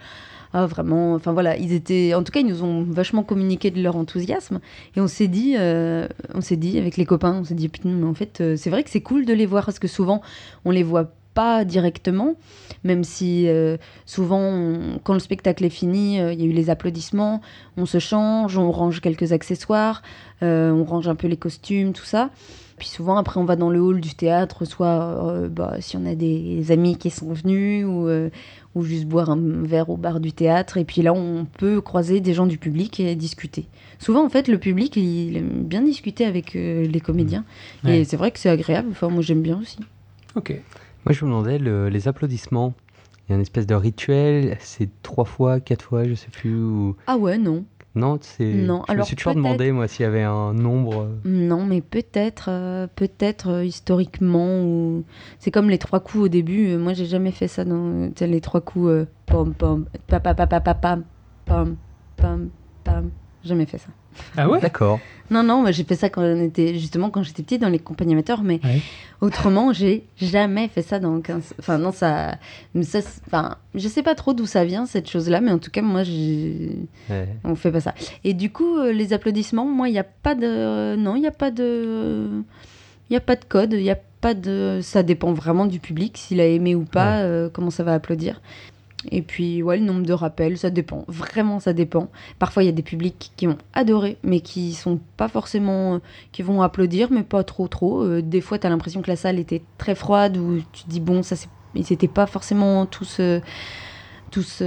[0.54, 3.82] ah, vraiment, enfin voilà, ils étaient, en tout cas, ils nous ont vachement communiqué de
[3.82, 4.60] leur enthousiasme.
[4.96, 8.06] Et on s'est dit, euh, on s'est dit avec les copains, on s'est dit mais
[8.06, 10.22] en fait, euh, c'est vrai que c'est cool de les voir parce que souvent,
[10.64, 12.34] on les voit pas directement,
[12.82, 13.76] même si euh,
[14.06, 17.40] souvent, on- quand le spectacle est fini, euh, il y a eu les applaudissements,
[17.76, 20.02] on se change, on range quelques accessoires,
[20.42, 22.30] euh, on range un peu les costumes, tout ça.
[22.76, 26.16] Puis souvent, après, on va dans le hall du théâtre, soit bah, si on a
[26.16, 28.08] des amis qui sont venus ou,
[28.74, 30.76] ou juste boire un verre au bar du théâtre.
[30.76, 33.66] Et puis là, on peut croiser des gens du public et discuter.
[34.00, 37.44] Souvent, en fait, le public, il, aime bien discuter avec les comédiens.
[37.84, 37.98] Ouais.
[38.00, 38.88] Et c'est vrai que c'est agréable.
[38.92, 39.78] Enfin, moi, j'aime bien aussi.
[40.36, 40.54] Ok.
[41.08, 42.74] Moi, je me demandais, le- les applaudissements,
[43.26, 46.54] il y a une espèce de rituel, c'est trois fois, quatre fois, je sais plus.
[46.54, 46.96] Ou...
[47.06, 47.64] Ah ouais, non.
[47.94, 48.44] Non, c'est.
[48.52, 51.04] Non, Je me alors suis toujours demandé, moi, s'il y avait un nombre.
[51.04, 55.04] euh, Non, mais peut-être, euh, peut-être euh, historiquement, ou
[55.38, 56.68] c'est comme les trois coups au début.
[56.72, 59.06] euh, moi, j'ai jamais fait ça dans les trois coups.
[59.24, 61.04] pom pom, pa pa pa pa pa pam,
[61.46, 61.76] pam
[62.16, 62.50] pam
[62.84, 63.10] pam.
[63.44, 63.88] Jamais fait ça.
[64.36, 64.60] Ah ouais?
[64.60, 64.98] D'accord.
[65.30, 67.78] Non, non, moi j'ai fait ça quand on était justement quand j'étais petite dans les
[67.78, 68.80] compagnies amateurs, mais Ouais.
[69.20, 71.54] autrement, j'ai jamais fait ça dans 15.
[71.60, 72.36] Enfin, non, ça.
[72.74, 75.70] mais ça enfin, je sais pas trop d'où ça vient cette chose-là, mais en tout
[75.70, 76.78] cas, moi, j'ai.
[77.10, 77.28] Ouais.
[77.44, 77.94] On fait pas ça.
[78.24, 80.96] Et du coup, euh, les applaudissements, moi, il n'y a pas de.
[80.96, 82.28] Non, il n'y a pas de.
[83.10, 84.80] Il n'y a pas de code, il n'y a pas de.
[84.82, 88.40] Ça dépend vraiment du public, s'il a aimé ou pas, euh, comment ça va applaudir.
[89.12, 91.04] Et puis, ouais, le nombre de rappels, ça dépend.
[91.06, 92.08] Vraiment, ça dépend.
[92.40, 95.94] Parfois, il y a des publics qui ont adoré, mais qui sont pas forcément.
[95.94, 95.98] euh,
[96.32, 98.02] qui vont applaudir, mais pas trop, trop.
[98.02, 100.90] Euh, des fois, tu as l'impression que la salle était très froide, ou tu te
[100.90, 101.48] dis, bon, ça, c'est.
[101.74, 103.18] Ils n'étaient pas forcément tous.
[103.20, 103.40] euh,
[104.30, 104.62] tous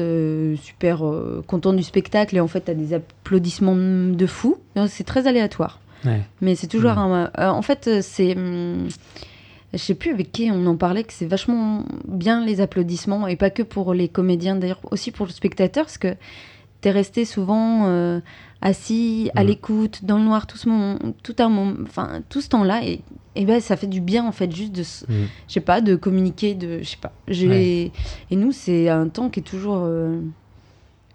[0.60, 1.04] super
[1.46, 4.58] contents du spectacle et en fait tu as des applaudissements de fou.
[4.88, 5.80] C'est très aléatoire.
[6.04, 6.22] Ouais.
[6.42, 7.30] Mais c'est toujours Mhm.
[7.36, 7.50] un...
[7.52, 8.36] en fait, c'est...
[8.36, 8.88] hum,
[9.74, 13.36] je sais plus avec qui on en parlait, que c'est vachement bien les applaudissements, et
[13.36, 16.16] pas que pour les comédiens, d'ailleurs aussi pour le spectateur, parce que
[16.82, 18.20] t'es resté souvent euh,
[18.62, 19.48] assis, à Mhm.
[19.50, 23.02] l'écoute, dans le noir, tout ce, moment, tout, un moment, enfin, tout ce temps-là, et,
[23.36, 26.54] et ben, ça fait du bien, en fait, juste de, je sais pas, de communiquer,
[26.56, 27.14] de, je sais pas.
[27.30, 27.92] Et
[28.36, 29.82] nous, c'est un temps qui est toujours...
[29.86, 30.20] euh,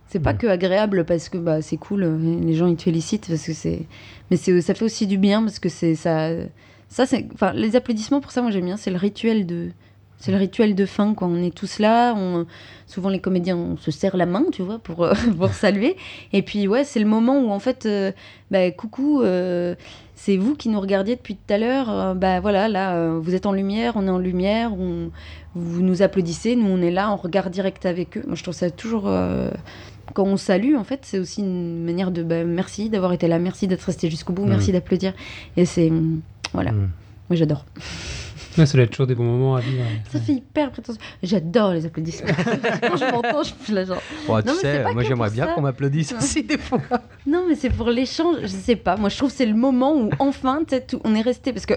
[0.08, 0.38] C'est pas Mhm.
[0.38, 3.52] que agréable parce que bah, c'est cool, euh, les gens ils te félicitent parce que
[3.52, 3.86] c'est,
[4.30, 6.30] mais c'est ça fait aussi du bien parce que c'est ça,
[6.88, 9.70] ça c'est, enfin les applaudissements pour ça moi j'aime bien, c'est le rituel de
[10.18, 11.28] C'est le rituel de fin, quoi.
[11.28, 12.14] On est tous là.
[12.16, 12.46] On...
[12.86, 15.94] Souvent, les comédiens, on se serre la main, tu vois, pour, euh, pour saluer.
[16.32, 18.12] Et puis, ouais, c'est le moment où, en fait, euh,
[18.50, 19.74] bah, coucou, euh,
[20.14, 22.14] c'est vous qui nous regardiez depuis tout à l'heure.
[22.14, 24.72] Bah voilà, là, vous êtes en lumière, on est en lumière.
[24.72, 25.10] on-
[25.54, 28.22] Vous nous applaudissez, nous, on est là, on regarde direct avec eux.
[28.26, 29.10] Moi, je trouve ça toujours.
[30.14, 33.38] Quand on salue, en fait, c'est aussi une manière de bah, merci d'avoir été là,
[33.38, 34.48] merci d'être resté jusqu'au bout, Mm.
[34.48, 35.12] merci d'applaudir.
[35.58, 35.92] Et c'est.
[36.56, 36.90] Voilà, Mm.
[37.28, 37.64] moi j'adore.
[38.58, 39.84] Ouais, ça doit être toujours des bons moments à vivre.
[40.10, 40.98] Ça fait hyper prétentieux.
[41.22, 42.26] J'adore les applaudissements.
[42.80, 44.00] Quand je m'entends, je suis là genre.
[44.26, 46.80] Bon, tu Non, sais, moi j'aimerais bien qu'on m'applaudisse aussi des fois.
[47.26, 48.36] Non, mais c'est pour l'échange.
[48.42, 48.96] Je sais pas.
[48.96, 51.74] Moi, je trouve que c'est le moment où enfin, tout- on est resté parce que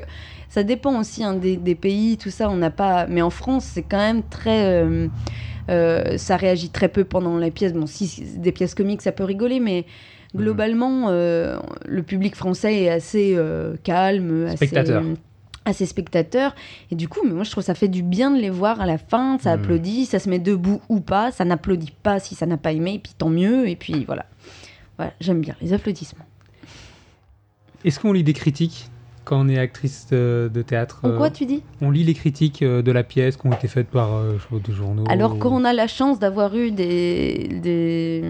[0.48, 2.50] ça dépend aussi hein, des, des pays, tout ça.
[2.50, 3.08] On n'a pas.
[3.08, 4.64] Mais en France, c'est quand même très.
[4.82, 5.10] euh,
[5.70, 7.74] euh, ça réagit très peu pendant la pièce.
[7.74, 9.86] Bon, si c'est des pièces comiques, ça peut rigoler, mais
[10.36, 15.04] globalement, euh, le public français est assez euh, calme, assez, Spectateur.
[15.66, 16.56] assez spectateur.
[16.92, 18.80] Et du coup, mais moi, je trouve que ça fait du bien de les voir
[18.82, 19.38] à la fin.
[19.40, 19.60] Ça Mm.
[19.60, 21.32] applaudit, ça se met debout ou pas.
[21.32, 23.68] Ça n'applaudit pas si ça n'a pas aimé, et puis tant mieux.
[23.68, 24.26] Et puis voilà.
[24.98, 26.26] Voilà, j'aime bien les applaudissements.
[27.86, 28.90] Est-ce qu'on lit des critiques
[29.24, 31.64] quand on est actrice de, de théâtre En euh, quoi tu dis?
[31.82, 34.74] On lit les critiques euh, de la pièce qui ont été faites par euh, des
[34.74, 35.04] journaux.
[35.08, 38.24] Alors, quand on a la chance d'avoir eu des, des,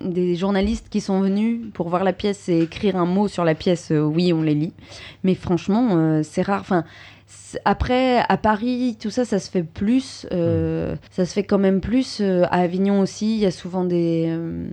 [0.00, 3.54] des journalistes qui sont venus pour voir la pièce et écrire un mot sur la
[3.54, 4.72] pièce, euh, oui, on les lit.
[5.24, 6.60] Mais franchement, euh, c'est rare.
[6.60, 6.84] Enfin,
[7.64, 10.26] après, à Paris, tout ça, ça se fait plus.
[10.32, 12.18] euh, Ça se fait quand même plus.
[12.20, 14.26] euh, à Avignon aussi, il y a souvent des.
[14.28, 14.68] euh,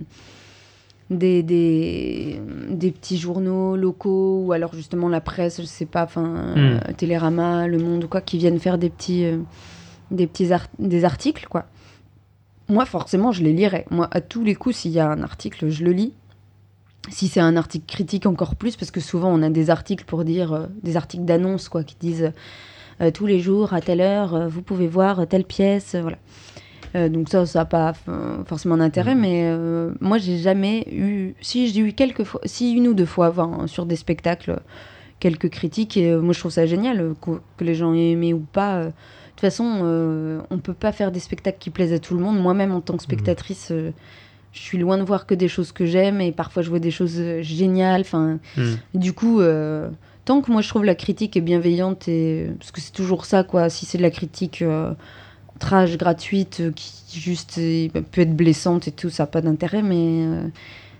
[1.08, 6.34] des, des, des petits journaux locaux ou alors justement la presse, je sais pas, enfin
[6.56, 9.24] euh, Télérama, Le Monde ou quoi, qui viennent faire des petits,
[10.10, 11.66] des petits art- des articles quoi.
[12.68, 13.84] Moi forcément je les lirai.
[13.90, 16.12] Moi à tous les coups s'il y a un article je le lis.
[17.08, 20.24] Si c'est un article critique encore plus parce que souvent on a des articles pour
[20.24, 22.32] dire euh, des articles d'annonce quoi qui disent
[23.00, 26.18] euh, tous les jours à telle heure euh, vous pouvez voir telle pièce voilà.
[27.10, 27.92] Donc ça, ça n'a pas
[28.46, 29.20] forcément d'intérêt, Mhm.
[29.20, 29.54] mais
[30.00, 33.66] moi j'ai jamais eu, si j'ai eu quelques fois, si une ou deux fois enfin,
[33.66, 34.60] sur des spectacles,
[35.20, 38.38] quelques critiques, et moi je trouve ça génial, que, que les gens aient aimé ou
[38.40, 38.86] pas.
[39.36, 42.20] De toute façon, euh, on peut pas faire des spectacles qui plaisent à tout le
[42.20, 42.40] monde.
[42.40, 43.90] Moi-même en tant que spectatrice, euh,
[44.54, 46.90] je suis loin de voir que des choses que j'aime, et parfois je vois des
[46.90, 48.00] choses euh, géniales.
[48.00, 48.76] Enfin, Hmm.
[48.94, 49.90] du coup, euh,
[50.24, 53.44] tant que moi je trouve la critique est bienveillante, et parce que c'est toujours ça,
[53.44, 53.68] quoi.
[53.68, 54.64] Si c'est de la critique
[55.58, 59.82] trash gratuite qui juste euh, peut être blessante et tout, ça n'a pas d'intérêt.
[59.82, 60.24] Mais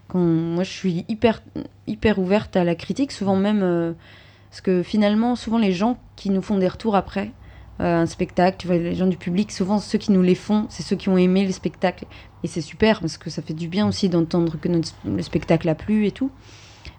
[0.08, 1.42] quand moi je suis hyper
[1.86, 3.94] hyper ouverte à la critique, souvent même
[4.50, 7.30] parce que finalement, souvent les gens qui nous font des retours après.
[7.80, 10.66] Euh, un spectacle, tu vois, les gens du public, souvent ceux qui nous les font,
[10.70, 12.06] c'est ceux qui ont aimé le spectacle.
[12.44, 15.68] Et c'est super parce que ça fait du bien aussi d'entendre que notre, le spectacle
[15.68, 16.30] a plu et tout.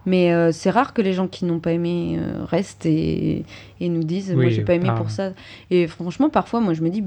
[0.05, 3.43] Mais euh, c'est rare que les gens qui n'ont pas aimé euh, restent et,
[3.79, 5.31] et nous disent moi Oui, j'ai pas aimé pour ça.
[5.69, 7.03] Et franchement, parfois, moi je me dis,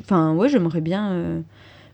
[0.00, 1.42] enfin ouais, j'aimerais bien.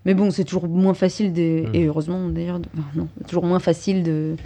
[0.06, 1.74] mais bon, c'est toujours moins facile de, Mm.
[1.74, 4.36] et heureusement d'ailleurs, de- enfin, non, toujours moins facile de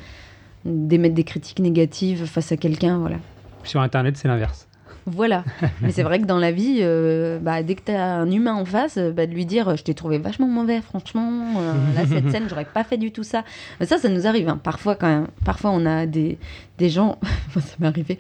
[0.65, 3.17] d'émettre des critiques négatives face à quelqu'un, voilà.
[3.65, 4.67] Sur Internet, c'est l'inverse.
[5.07, 5.45] Voilà.
[5.83, 8.55] Mais c'est vrai que dans la vie, euh, bah, dès que tu as un humain
[8.55, 11.31] en face, euh, bah, de lui dire euh, Je t'ai trouvé vachement mauvais, franchement.
[11.59, 13.45] euh, là, cette scène, j'aurais pas fait du tout ça.
[13.81, 14.49] Mais ça, ça nous arrive.
[14.49, 14.59] hein.
[14.63, 15.27] Parfois, quand même.
[15.45, 16.39] Parfois, on a des,
[16.79, 17.19] des gens,
[17.55, 18.19] ça m'est arrivé,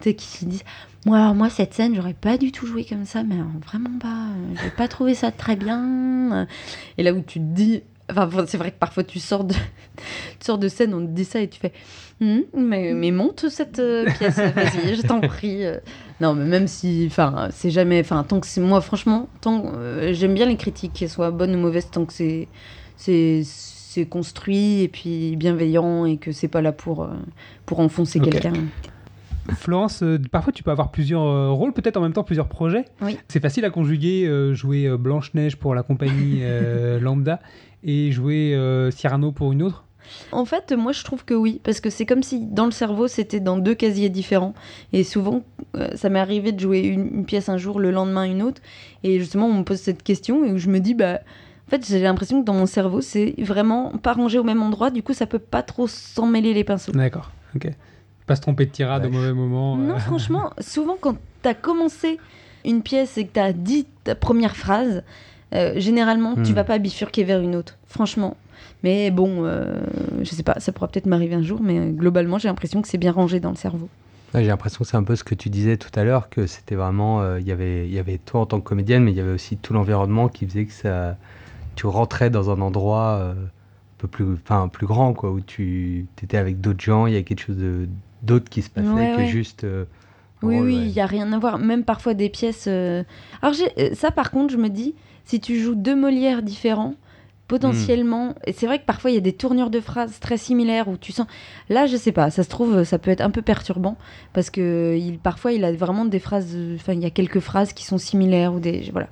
[0.00, 0.64] qui se disent
[1.04, 3.34] moi, alors, moi, cette scène, j'aurais pas du tout joué comme ça, mais
[3.66, 4.28] vraiment pas.
[4.62, 6.46] J'ai pas trouvé ça très bien.
[6.96, 7.82] Et là où tu te dis.
[8.10, 11.24] Enfin, c'est vrai que parfois tu sors de, tu sors de scène, on te dit
[11.24, 11.72] ça et tu fais
[12.20, 15.64] Hum, mais, mais monte cette euh, pièce, vas-y, je t'en prie.
[16.20, 20.12] Non, mais même si, enfin, c'est jamais, enfin, tant que c'est moi, franchement, tant euh,
[20.12, 22.46] j'aime bien les critiques, qu'elles soient bonnes ou mauvaises, tant que c'est,
[22.96, 27.08] c'est, c'est construit et puis bienveillant et que c'est pas là pour, euh,
[27.66, 28.30] pour enfoncer Ok.
[28.30, 28.52] quelqu'un.
[29.56, 32.84] Florence, euh, parfois tu peux avoir plusieurs euh, rôles, peut-être en même temps plusieurs projets.
[33.00, 33.18] Oui.
[33.26, 37.40] C'est facile à conjuguer, euh, jouer euh, Blanche-Neige pour la compagnie euh, Lambda
[37.82, 39.84] et jouer euh, Cyrano pour une autre?
[40.32, 43.08] En fait, moi, je trouve que oui, parce que c'est comme si dans le cerveau,
[43.08, 44.54] c'était dans deux casiers différents.
[44.92, 45.42] Et souvent,
[45.76, 48.60] euh, ça m'est arrivé de jouer une, une pièce un jour, le lendemain une autre.
[49.04, 51.20] Et justement, on me pose cette question et où je me dis, bah,
[51.68, 54.90] en fait, j'ai l'impression que dans mon cerveau, c'est vraiment pas rangé au même endroit.
[54.90, 56.92] Du coup, ça peut pas trop s'en mêler les pinceaux.
[56.92, 57.68] D'accord, ok.
[58.26, 59.08] Pas se tromper de tirade Ouais.
[59.08, 59.76] au mauvais moment.
[59.76, 59.98] Non, euh.
[59.98, 62.18] franchement, souvent quand t'as commencé
[62.64, 65.02] une pièce et que t'as dit ta première phrase,
[65.54, 66.54] euh, généralement, tu Hmm.
[66.54, 67.76] vas pas bifurquer vers une autre.
[67.86, 68.36] Franchement.
[68.82, 69.80] Mais bon, euh,
[70.22, 72.98] je sais pas, ça pourra peut-être m'arriver un jour, mais globalement, j'ai l'impression que c'est
[72.98, 73.88] bien rangé dans le cerveau.
[74.34, 76.46] Ouais, J'ai l'impression que c'est un peu ce que tu disais tout à l'heure, que
[76.46, 79.10] c'était vraiment, euh, il y avait, il y avait toi en tant que comédienne, mais
[79.12, 81.16] il y avait aussi tout l'environnement qui faisait que ça,
[81.76, 83.36] tu rentrais dans un endroit euh, un
[83.98, 87.22] peu plus, enfin plus grand, quoi, où tu étais avec d'autres gens, il y a
[87.22, 87.58] quelque chose
[88.22, 89.26] d'autre qui se passait Ouais, que ouais.
[89.26, 89.84] juste euh,
[90.42, 91.58] Oui, rôle, oui, il y a rien à voir.
[91.58, 92.68] Même parfois des pièces.
[92.68, 93.54] Alors
[93.94, 94.94] ça, par contre, je me dis,
[95.24, 96.94] si tu joues deux Molières différents,
[97.52, 100.88] potentiellement, et c'est vrai que parfois il y a des tournures de phrases très similaires
[100.88, 101.26] où tu sens.
[101.68, 103.96] Là, je sais pas, ça se trouve, ça peut être un peu perturbant
[104.32, 106.56] parce que il, parfois il a vraiment des phrases.
[106.76, 108.88] Enfin, il y a quelques phrases qui sont similaires ou des.
[108.90, 109.08] Voilà.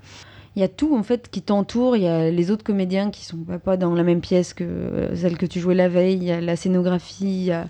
[0.57, 1.97] Il y a tout en fait qui t'entoure.
[1.97, 5.15] Il y a les autres comédiens qui sont pas- dans la même pièce que euh,
[5.15, 6.17] celle que tu jouais la veille.
[6.17, 7.67] Il y a la scénographie, il y a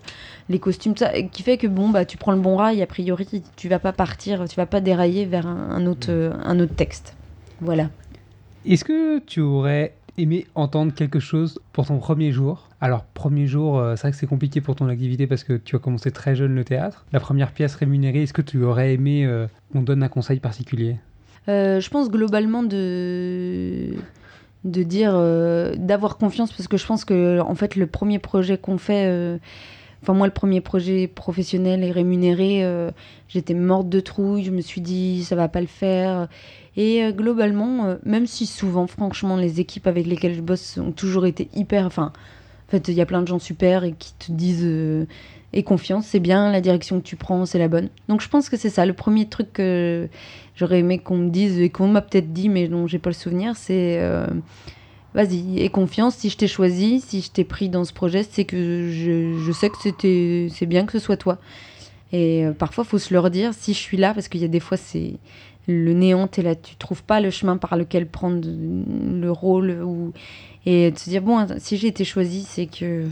[0.49, 2.81] les costumes, tout ça, qui fait que bon bah tu prends le bon rail.
[2.81, 6.31] A priori, tu vas pas partir, tu vas pas dérailler vers un, un autre, euh,
[6.43, 7.15] un autre texte.
[7.59, 7.89] Voilà.
[8.63, 12.69] Est-ce que tu aurais aimé entendre quelque chose pour ton premier jour.
[12.79, 15.75] Alors, premier jour, euh, c'est vrai que c'est compliqué pour ton activité parce que tu
[15.75, 17.05] as commencé très jeune le théâtre.
[17.11, 20.97] La première pièce rémunérée, est-ce que tu aurais aimé euh, qu'on donne un conseil particulier?
[21.47, 23.95] Euh, je pense globalement de
[24.63, 28.59] de dire euh, d'avoir confiance parce que je pense que en fait le premier projet
[28.59, 29.39] qu'on fait
[30.03, 32.63] enfin moi le premier projet professionnel et rémunéré
[33.27, 34.43] j'étais morte de trouille.
[34.43, 36.27] Je me suis dit ça va pas le faire
[36.77, 40.91] et euh, globalement euh, même si souvent franchement les équipes avec lesquelles je bosse ont
[40.91, 42.13] toujours été hyper enfin
[42.67, 45.05] en fait il y a plein de gens super et qui te disent euh,
[45.53, 47.89] et confiance c'est bien la direction que tu prends c'est la bonne.
[48.07, 48.85] Donc je pense que c'est ça.
[48.85, 50.07] Le premier truc que
[50.55, 53.15] j'aurais aimé qu'on me dise et qu'on m'a peut-être dit mais dont j'ai pas le
[53.15, 54.27] souvenir c'est euh,
[55.13, 56.15] vas-y aie confiance.
[56.15, 59.51] Si je t'ai choisi si je t'ai pris dans ce projet c'est que je, je
[59.51, 61.37] sais que c'était c'est bien que ce soit toi.
[62.13, 64.59] Et parfois faut se leur dire si je suis là parce qu'il y a des
[64.59, 65.13] fois c'est
[65.71, 70.13] le néant t'es là tu trouves pas le chemin par lequel prendre le rôle ou
[70.65, 73.05] et de se dire bon si j'ai été choisi c'est que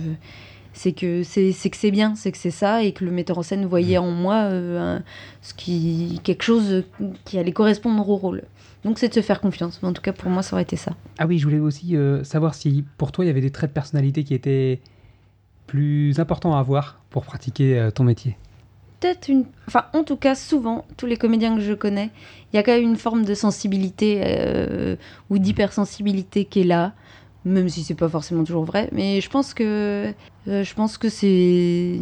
[0.73, 3.37] c'est que c'est c'est que c'est bien c'est que c'est ça et que le metteur
[3.39, 5.03] en scène voyait en moi euh, un-
[5.41, 6.83] ce qui quelque chose
[7.25, 8.43] qui allait correspondre au rôle.
[8.85, 9.79] Donc c'est de se faire confiance.
[9.81, 10.93] Mais en tout cas pour moi ça aurait été ça.
[11.17, 13.71] Ah oui, je voulais aussi euh, savoir si pour toi il y avait des traits
[13.71, 14.79] de personnalité qui étaient
[15.67, 18.37] plus importants à avoir pour pratiquer euh, ton métier.
[18.99, 19.45] Peut-être une.
[19.67, 22.09] Enfin, en tout cas, souvent, tous les comédiens que je connais,
[22.51, 24.95] il y a quand même une forme de sensibilité euh,
[25.29, 26.93] ou d'hypersensibilité qui est là,
[27.45, 28.89] même si c'est pas forcément toujours vrai.
[28.91, 30.13] Mais je pense que
[30.47, 32.01] euh, je pense que c'est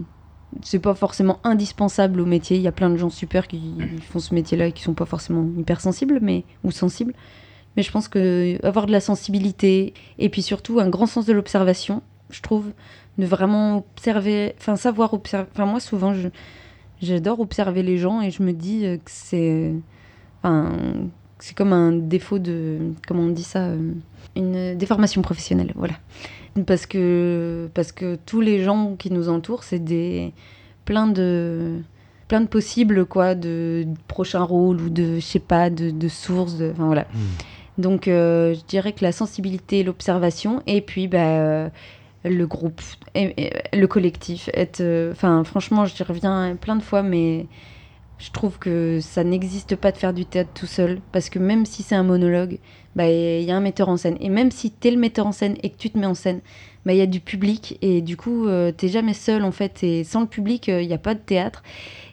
[0.63, 2.57] c'est pas forcément indispensable au métier.
[2.57, 3.75] Il y a plein de gens super qui
[4.09, 7.13] font ce métier-là et qui sont pas forcément hypersensibles, mais ou sensibles.
[7.75, 11.33] Mais je pense que avoir de la sensibilité et puis surtout un grand sens de
[11.33, 12.71] l'observation, je trouve,
[13.17, 15.47] de vraiment observer, enfin savoir observer.
[15.53, 16.29] Enfin moi souvent je
[17.01, 19.73] J'adore observer les gens et je me dis euh, que c'est.
[20.41, 20.71] Enfin,
[21.39, 22.79] c'est comme un défaut de.
[23.07, 23.91] Comment on dit ça euh,
[24.35, 25.93] Une déformation professionnelle, voilà.
[26.65, 30.33] Parce que, parce que tous les gens qui nous entourent, c'est des.
[30.85, 31.79] plein de.
[32.27, 35.15] plein de possibles, quoi, de, de prochains rôles ou de.
[35.15, 37.05] je sais pas, de, de sources, de- enfin voilà.
[37.77, 41.69] Donc euh, je dirais que la sensibilité, l'observation, et puis bah,
[42.23, 42.81] le groupe,
[43.15, 44.49] le collectif.
[44.53, 47.45] être, euh, Enfin, franchement, j'y reviens plein de fois, mais
[48.19, 51.65] je trouve que ça n'existe pas de faire du théâtre tout seul, parce que même
[51.65, 52.59] si c'est un monologue,
[52.95, 54.17] bah, il y a un metteur en scène.
[54.19, 56.15] Et même si tu es le metteur en scène et que tu te mets en
[56.15, 56.41] scène,
[56.85, 59.83] bah, il y a du public, et du coup, euh, t'es jamais seul, en fait.
[59.83, 61.63] Et sans le public, il n'y a pas de théâtre.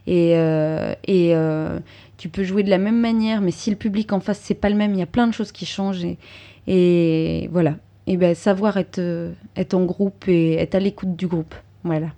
[0.06, 1.78] Et, euh, et euh,
[2.18, 4.68] tu peux jouer de la même manière, mais si le public en face, c'est pas
[4.68, 6.04] le même, il y a plein de choses qui changent.
[6.04, 6.18] Et,
[6.66, 7.76] et voilà.
[8.06, 11.54] Et ben, savoir être, euh, être en groupe et être à l'écoute du groupe.
[11.84, 12.08] Voilà.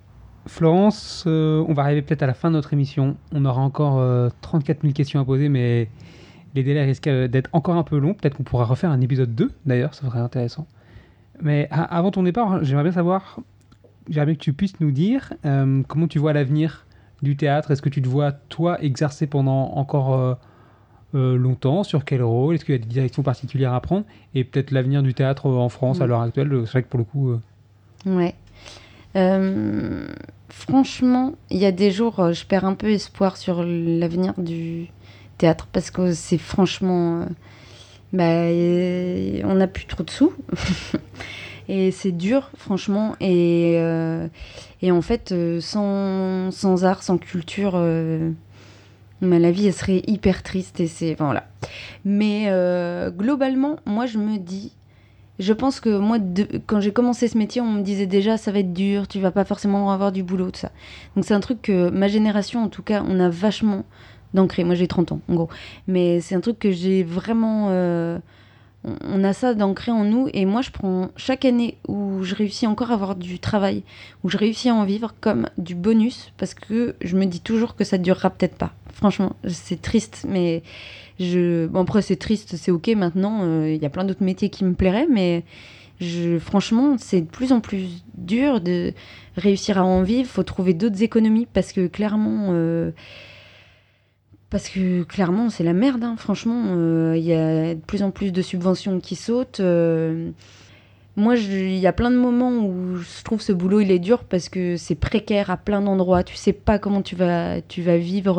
[0.45, 3.15] Florence, euh, on va arriver peut-être à la fin de notre émission.
[3.33, 5.89] On aura encore euh, 34 000 questions à poser, mais
[6.55, 8.13] les délais risquent euh, d'être encore un peu longs.
[8.13, 10.67] Peut-être qu'on pourra refaire un épisode 2, d'ailleurs, ça serait intéressant.
[11.41, 13.39] Mais a- avant ton départ, j'aimerais bien savoir,
[14.09, 15.33] j'aimerais bien que tu puisses nous dire
[15.87, 16.85] comment tu vois l'avenir
[17.21, 17.71] du théâtre.
[17.71, 20.37] Est-ce que tu te vois, toi, exercer pendant encore
[21.15, 24.05] euh, euh, longtemps Sur quel rôle Est-ce qu'il y a des directions particulières à prendre
[24.35, 26.51] Et peut-être l'avenir du théâtre euh, en France à l'heure actuelle.
[26.65, 27.29] C'est vrai que pour le coup...
[27.31, 27.39] euh,
[28.05, 28.35] Ouais.
[29.15, 30.07] Euh,
[30.49, 34.87] franchement, il y a des jours, euh, je perds un peu espoir sur l'avenir du
[35.37, 37.21] théâtre parce que c'est franchement.
[37.21, 37.25] euh,
[38.13, 40.33] bah, euh, on n'a plus trop de sous.
[41.69, 43.15] et c'est dur, franchement.
[43.19, 44.27] Et, euh,
[44.81, 47.73] et en fait, euh, sans, sans art, sans culture.
[49.21, 51.15] Mais la vie, elle serait hyper triste et c'est.
[52.05, 54.73] Mais euh, globalement, moi, je me dis,
[55.39, 56.17] je pense que moi,
[56.65, 59.31] quand j'ai commencé ce métier, on me disait déjà ça va être dur, tu vas
[59.31, 60.71] pas forcément avoir du boulot, tout ça.
[61.15, 63.85] Donc c'est un truc que ma génération, en tout cas, on a vachement
[64.33, 64.63] d'ancré.
[64.63, 65.49] Moi j'ai 30 ans, en gros.
[65.87, 67.67] Mais c'est un truc que j'ai vraiment...
[67.69, 68.19] euh,
[68.83, 72.67] on- a ça d'ancré en nous et moi je prends chaque année où je réussis
[72.67, 73.83] encore à avoir du travail,
[74.23, 77.75] où je réussis à en vivre comme du bonus parce que je me dis toujours
[77.75, 78.73] que ça durera peut-être pas.
[78.93, 80.63] Franchement, c'est triste, mais
[81.19, 81.67] je...
[81.67, 84.63] bon, après c'est triste, c'est ok maintenant, euh, il y a plein d'autres métiers qui
[84.63, 85.43] me plairaient, mais
[86.39, 88.93] franchement c'est de plus en plus dur de
[89.35, 92.49] réussir à en vivre, faut trouver d'autres économies parce que clairement...
[92.51, 92.91] euh,
[94.49, 96.03] Parce que clairement, c'est la merde.
[96.03, 96.15] hein.
[96.17, 99.59] Franchement, euh, il y a de plus en plus de subventions qui sautent.
[99.59, 100.31] euh.
[101.17, 104.23] moi, il y a plein de moments où je trouve ce boulot il est dur
[104.23, 106.23] parce que c'est précaire à plein d'endroits.
[106.23, 108.37] Tu sais pas comment tu vas, tu vas vivre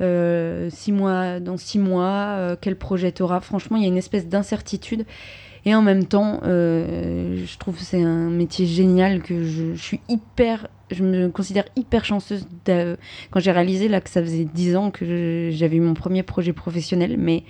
[0.00, 3.40] euh, six mois, dans six mois, quel projet tu auras.
[3.40, 5.04] Franchement, il y a une espèce d'incertitude.
[5.66, 10.68] Et en même temps, je trouve que c'est un métier génial que je suis hyper,
[10.90, 15.50] je me considère hyper chanceuse quand j'ai réalisé là que ça faisait 10 ans que
[15.52, 17.44] j'avais eu mon premier projet professionnel, mais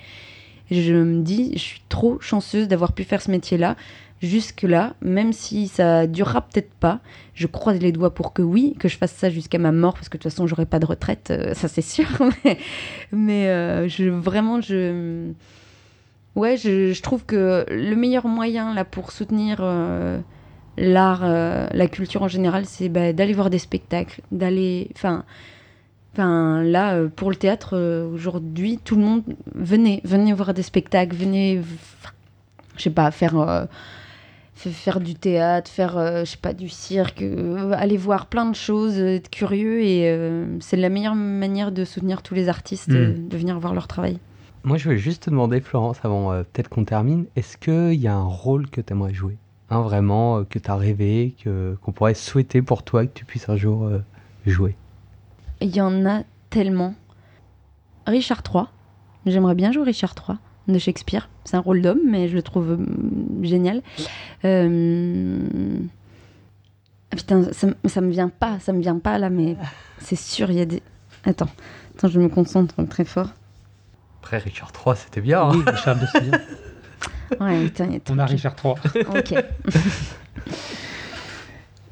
[0.71, 3.75] je me dis, je suis trop chanceuse d'avoir pu faire ce métier-là
[4.21, 6.99] jusque-là, même si ça durera peut-être pas.
[7.33, 10.09] Je croise les doigts pour que oui, que je fasse ça jusqu'à ma mort, parce
[10.09, 12.07] que de toute façon, j'aurai pas de retraite, euh, ça c'est sûr.
[13.11, 15.31] mais euh, je, vraiment, je.
[16.35, 20.19] Ouais, je, je trouve que le meilleur moyen là pour soutenir euh,
[20.77, 24.89] l'art, euh, la culture en général, c'est bah, d'aller voir des spectacles, d'aller.
[24.95, 25.23] Enfin,
[26.13, 29.23] enfin là, euh, pour le théâtre, euh, aujourd'hui, tout le monde.
[29.55, 31.61] Venez, venez voir des spectacles, venez.
[32.77, 33.67] Je sais pas, faire.
[34.55, 37.23] faire du théâtre, faire, je sais pas, du cirque,
[37.73, 40.11] aller voir plein de choses, être curieux et
[40.59, 42.95] c'est la meilleure manière de soutenir tous les artistes, Mm.
[42.95, 44.19] euh, de venir voir leur travail.
[44.63, 48.15] Moi, je voulais juste te demander, Florence, avant peut-être qu'on termine, est-ce qu'il y a
[48.15, 49.37] un rôle que tu aimerais jouer?
[49.69, 53.25] Hein, Vraiment, euh, que tu as rêvé, que, qu'on pourrait souhaiter pour toi que tu
[53.25, 53.99] puisses un jour euh,
[54.45, 54.75] jouer
[55.61, 56.95] Il y en a tellement.
[58.05, 58.63] Richard III.
[59.25, 60.37] J'aimerais bien jouer Richard III
[60.73, 61.27] de Shakespeare.
[61.43, 63.81] C'est un rôle d'homme, mais je le trouve euh, génial.
[64.45, 65.39] Euh,
[67.09, 69.55] Putain, ça, ça me vient pas, ça me vient pas là, mais
[69.99, 70.83] c'est sûr, il y a des.
[71.25, 71.47] Attends,
[71.95, 73.29] attends, je me concentre très fort.
[74.21, 75.41] Après, Richard III, c'était bien.
[75.41, 76.39] hein Oui, Richard II, c'est bien.
[77.39, 77.69] Ouais,
[78.09, 78.73] On a trop- Richard III.
[79.17, 79.33] Ok.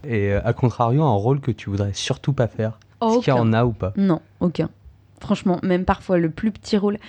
[0.08, 3.32] Et euh, à contrario, un rôle que tu voudrais surtout pas faire Est-ce qu'il y
[3.32, 3.94] en a ou pas?
[3.98, 4.70] Non, aucun.
[5.20, 7.00] Franchement, même parfois le plus petit rôle.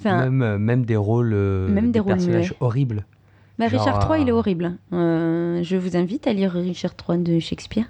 [0.00, 2.56] Enfin, même, euh, même des rôles, euh, Même des rôles personnages muets.
[2.60, 3.04] horribles.
[3.58, 4.72] Bah, Genre, Richard III, il est horrible.
[4.92, 7.84] Euh, je vous invite à lire Richard III de Shakespeare.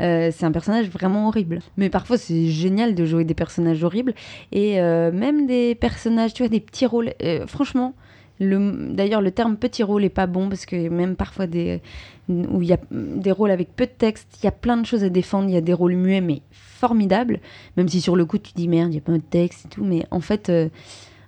[0.00, 1.60] Euh, c'est un personnage vraiment horrible.
[1.78, 4.12] Mais parfois, c'est génial de jouer des personnages horribles.
[4.52, 7.14] Et euh, même des personnages, tu vois, des petits rôles.
[7.22, 7.94] euh, franchement,
[8.40, 11.80] d'ailleurs, le terme petit rôle est pas bon parce que même parfois, des,
[12.28, 14.86] où il y a des rôles avec peu de texte, il y a plein de
[14.86, 15.48] choses à défendre.
[15.48, 17.40] Il y a des rôles muets, mais formidables.
[17.76, 19.68] Même si sur le coup, tu dis merde, il y a pas de texte et
[19.68, 19.84] tout.
[19.84, 20.48] Mais en fait.
[20.48, 20.68] euh,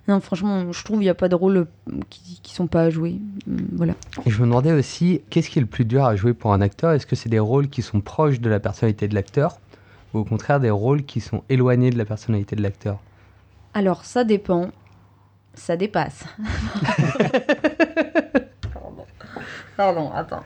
[0.07, 1.65] non, franchement, je trouve qu'il n'y a pas de rôles euh,
[2.09, 3.17] qui, qui sont pas à jouer.
[3.45, 3.93] Hum, Voilà.
[4.25, 6.61] Et je me demandais aussi, qu'est-ce qui est le plus dur à jouer pour un
[6.61, 6.91] acteur?
[6.91, 9.59] Est-ce que c'est des rôles qui sont proches de la personnalité de l'acteur
[10.13, 12.99] ou au contraire des rôles qui sont éloignés de la personnalité de l'acteur?
[13.73, 14.69] Alors, ça dépend.
[15.57, 16.23] Ça dépasse.
[18.73, 19.05] Pardon.
[19.77, 20.43] Pardon, attends.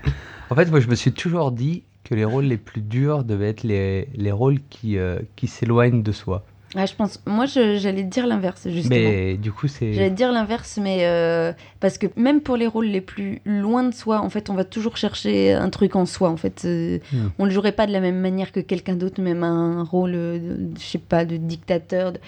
[0.49, 3.49] En fait, moi, je me suis toujours dit que les rôles les plus durs devaient
[3.49, 6.43] être les, les rôles qui, euh, qui s'éloignent de soi.
[6.75, 8.95] Ah, je pense, moi, j'allais dire l'inverse, justement.
[8.95, 9.91] Mais du coup, c'est...
[9.93, 11.51] J'allais dire l'inverse, mais euh,
[11.81, 14.63] parce que même pour les rôles les plus loin de soi, en fait, on va
[14.63, 16.29] toujours chercher un truc en soi.
[16.29, 17.27] En fait, Euh, Hmm.
[17.39, 20.39] on le jouerait pas de la même manière que quelqu'un d'autre, même un rôle, euh,
[20.79, 22.13] je sais pas, de dictateur.
[22.13, 22.19] de-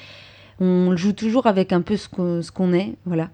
[0.66, 3.32] On joue toujours avec un peu ce qu'on est, voilà.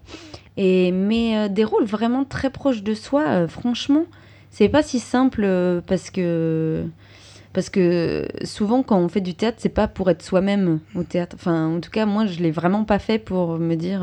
[0.58, 4.06] Et mais euh, des rôles vraiment très proches de soi, euh, franchement,
[4.50, 6.86] c'est pas si simple euh, parce que
[7.54, 11.36] parce que souvent quand on fait du théâtre, c'est pas pour être soi-même au théâtre.
[11.40, 14.02] Enfin, en tout cas, moi, je l'ai vraiment pas fait pour me dire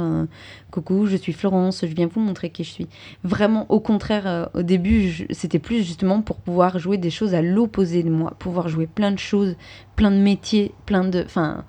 [0.70, 2.88] coucou, je suis Florence, je viens vous montrer qui je suis.
[3.24, 8.04] Vraiment, au contraire, au début, c'était plus justement pour pouvoir jouer des choses à l'opposé
[8.04, 9.56] de moi, pouvoir jouer plein de choses,
[9.96, 11.64] plein de métiers, plein de, enfin.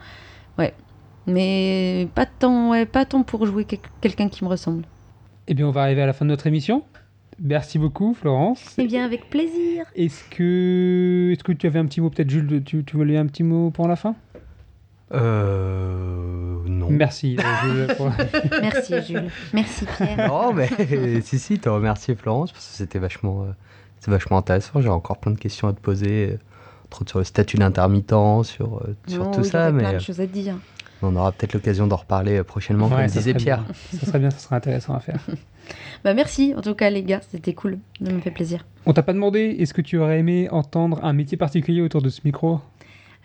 [1.28, 4.84] Mais pas tant, ouais, pas tant pour jouer quel- quelqu'un qui me ressemble.
[5.48, 6.84] Eh bien, on va arriver à la fin de notre émission.
[7.40, 8.76] Merci beaucoup, Florence.
[8.78, 9.86] Eh bien, avec plaisir.
[9.96, 13.28] Est-ce que, est-ce que tu avais un petit mot, peut-être Jules, tu, tu voulais un
[13.28, 14.16] petit mot pour la fin?
[15.14, 16.58] Euh...
[16.66, 16.88] Non.
[16.90, 17.38] Merci.
[17.40, 18.10] euh, Jules,
[18.62, 19.30] Merci Jules.
[19.54, 20.28] Merci Pierre.
[20.28, 20.70] Non, mais
[21.22, 23.52] si, si, te remercier Florence, parce que c'était vachement, euh,
[24.00, 24.82] c'est vachement intéressant.
[24.82, 26.38] J'ai encore plein de questions à te poser, euh,
[26.88, 28.10] entre autres sur le statut d'intermittent,
[28.44, 30.56] sur, euh, sur Non, tout oui, ça, mais plein euh, de choses à dire.
[31.02, 33.64] On aura peut-être l'occasion d'en reparler euh, prochainement, Ouais, comme disait Pierre.
[33.64, 34.00] bien.
[34.00, 35.20] Ça serait bien, ça serait intéressant à faire.
[36.06, 38.66] Bah merci en tout cas les gars, c'était cool, ça me fait plaisir.
[38.86, 42.08] On t'a pas demandé, est-ce que tu aurais aimé entendre un métier particulier autour de
[42.08, 42.62] ce micro?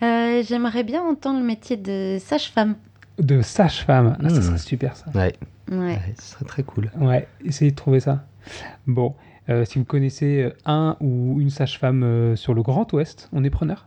[0.03, 2.75] Euh, J'aimerais bien entendre le métier de sage-femme.
[3.21, 4.17] De sage-femme.
[4.25, 5.07] Ah, ça serait super ça.
[5.15, 5.35] Ouais,
[5.71, 5.77] Ouais.
[5.79, 6.91] ouais, ce serait très cool.
[6.99, 8.25] Ouais, essayez de trouver ça.
[8.89, 9.15] Bon,
[9.49, 13.51] euh, si vous connaissez un ou une sage-femme euh, sur le Grand Ouest, on est
[13.51, 13.87] preneur?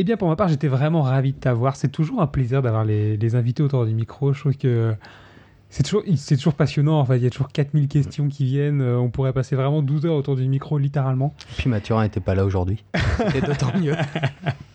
[0.00, 1.74] Eh bien, pour ma part, j'étais vraiment ravi de t'avoir.
[1.74, 4.32] C'est toujours un plaisir d'avoir les, les invités autour du micro.
[4.32, 4.94] Je trouve que
[5.70, 7.00] c'est toujours, c'est toujours passionnant.
[7.00, 8.80] En fait, il y a toujours 4000 questions qui viennent.
[8.80, 11.34] Euh, On pourrait passer vraiment 12 heures autour du micro, littéralement.
[11.56, 12.84] Puis Mathurin n'était pas là aujourd'hui.
[13.18, 13.96] C'était d'autant mieux.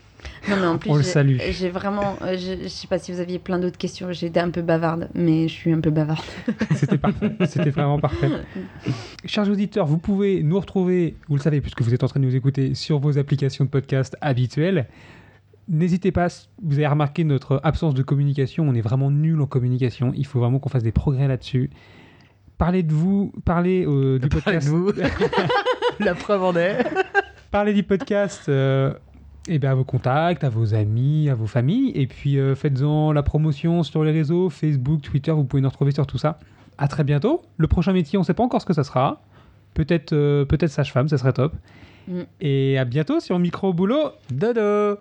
[0.49, 1.37] Non, mais en plus, On le salue.
[1.51, 2.17] J'ai vraiment.
[2.21, 4.11] euh, Je, je sais pas si vous aviez plein d'autres questions.
[4.11, 6.23] J'ai été un peu bavarde, mais je suis un peu bavarde.
[6.75, 7.31] C'était parfait.
[7.47, 8.29] C'était vraiment parfait.
[9.25, 12.25] Chers auditeurs, vous pouvez nous retrouver, vous le savez, puisque vous êtes en train de
[12.25, 14.87] nous écouter sur vos applications de podcast habituelles.
[15.69, 16.27] N'hésitez pas,
[16.61, 18.65] vous avez remarqué notre absence de communication.
[18.67, 20.11] On est vraiment nul en communication.
[20.15, 21.69] Il faut vraiment qu'on fasse des progrès là-dessus.
[22.57, 24.67] Parlez de vous, parlez euh, du podcast.
[24.67, 24.91] vous.
[26.01, 26.83] La preuve en est.
[27.49, 28.93] Parlez du podcast euh,
[29.47, 31.91] eh ben, à vos contacts, à vos amis, à vos familles.
[31.95, 35.31] Et puis euh, faites-en la promotion sur les réseaux, Facebook, Twitter.
[35.31, 36.39] Vous pouvez nous retrouver sur tout ça.
[36.77, 37.41] À très bientôt.
[37.57, 39.21] Le prochain métier, on ne sait pas encore ce que ça sera.
[39.73, 41.53] Peut-être euh, peut-être sage-femme, ça serait top.
[42.07, 42.21] Mm.
[42.41, 44.11] Et à bientôt sur Micro Boulot.
[44.31, 44.99] Dodo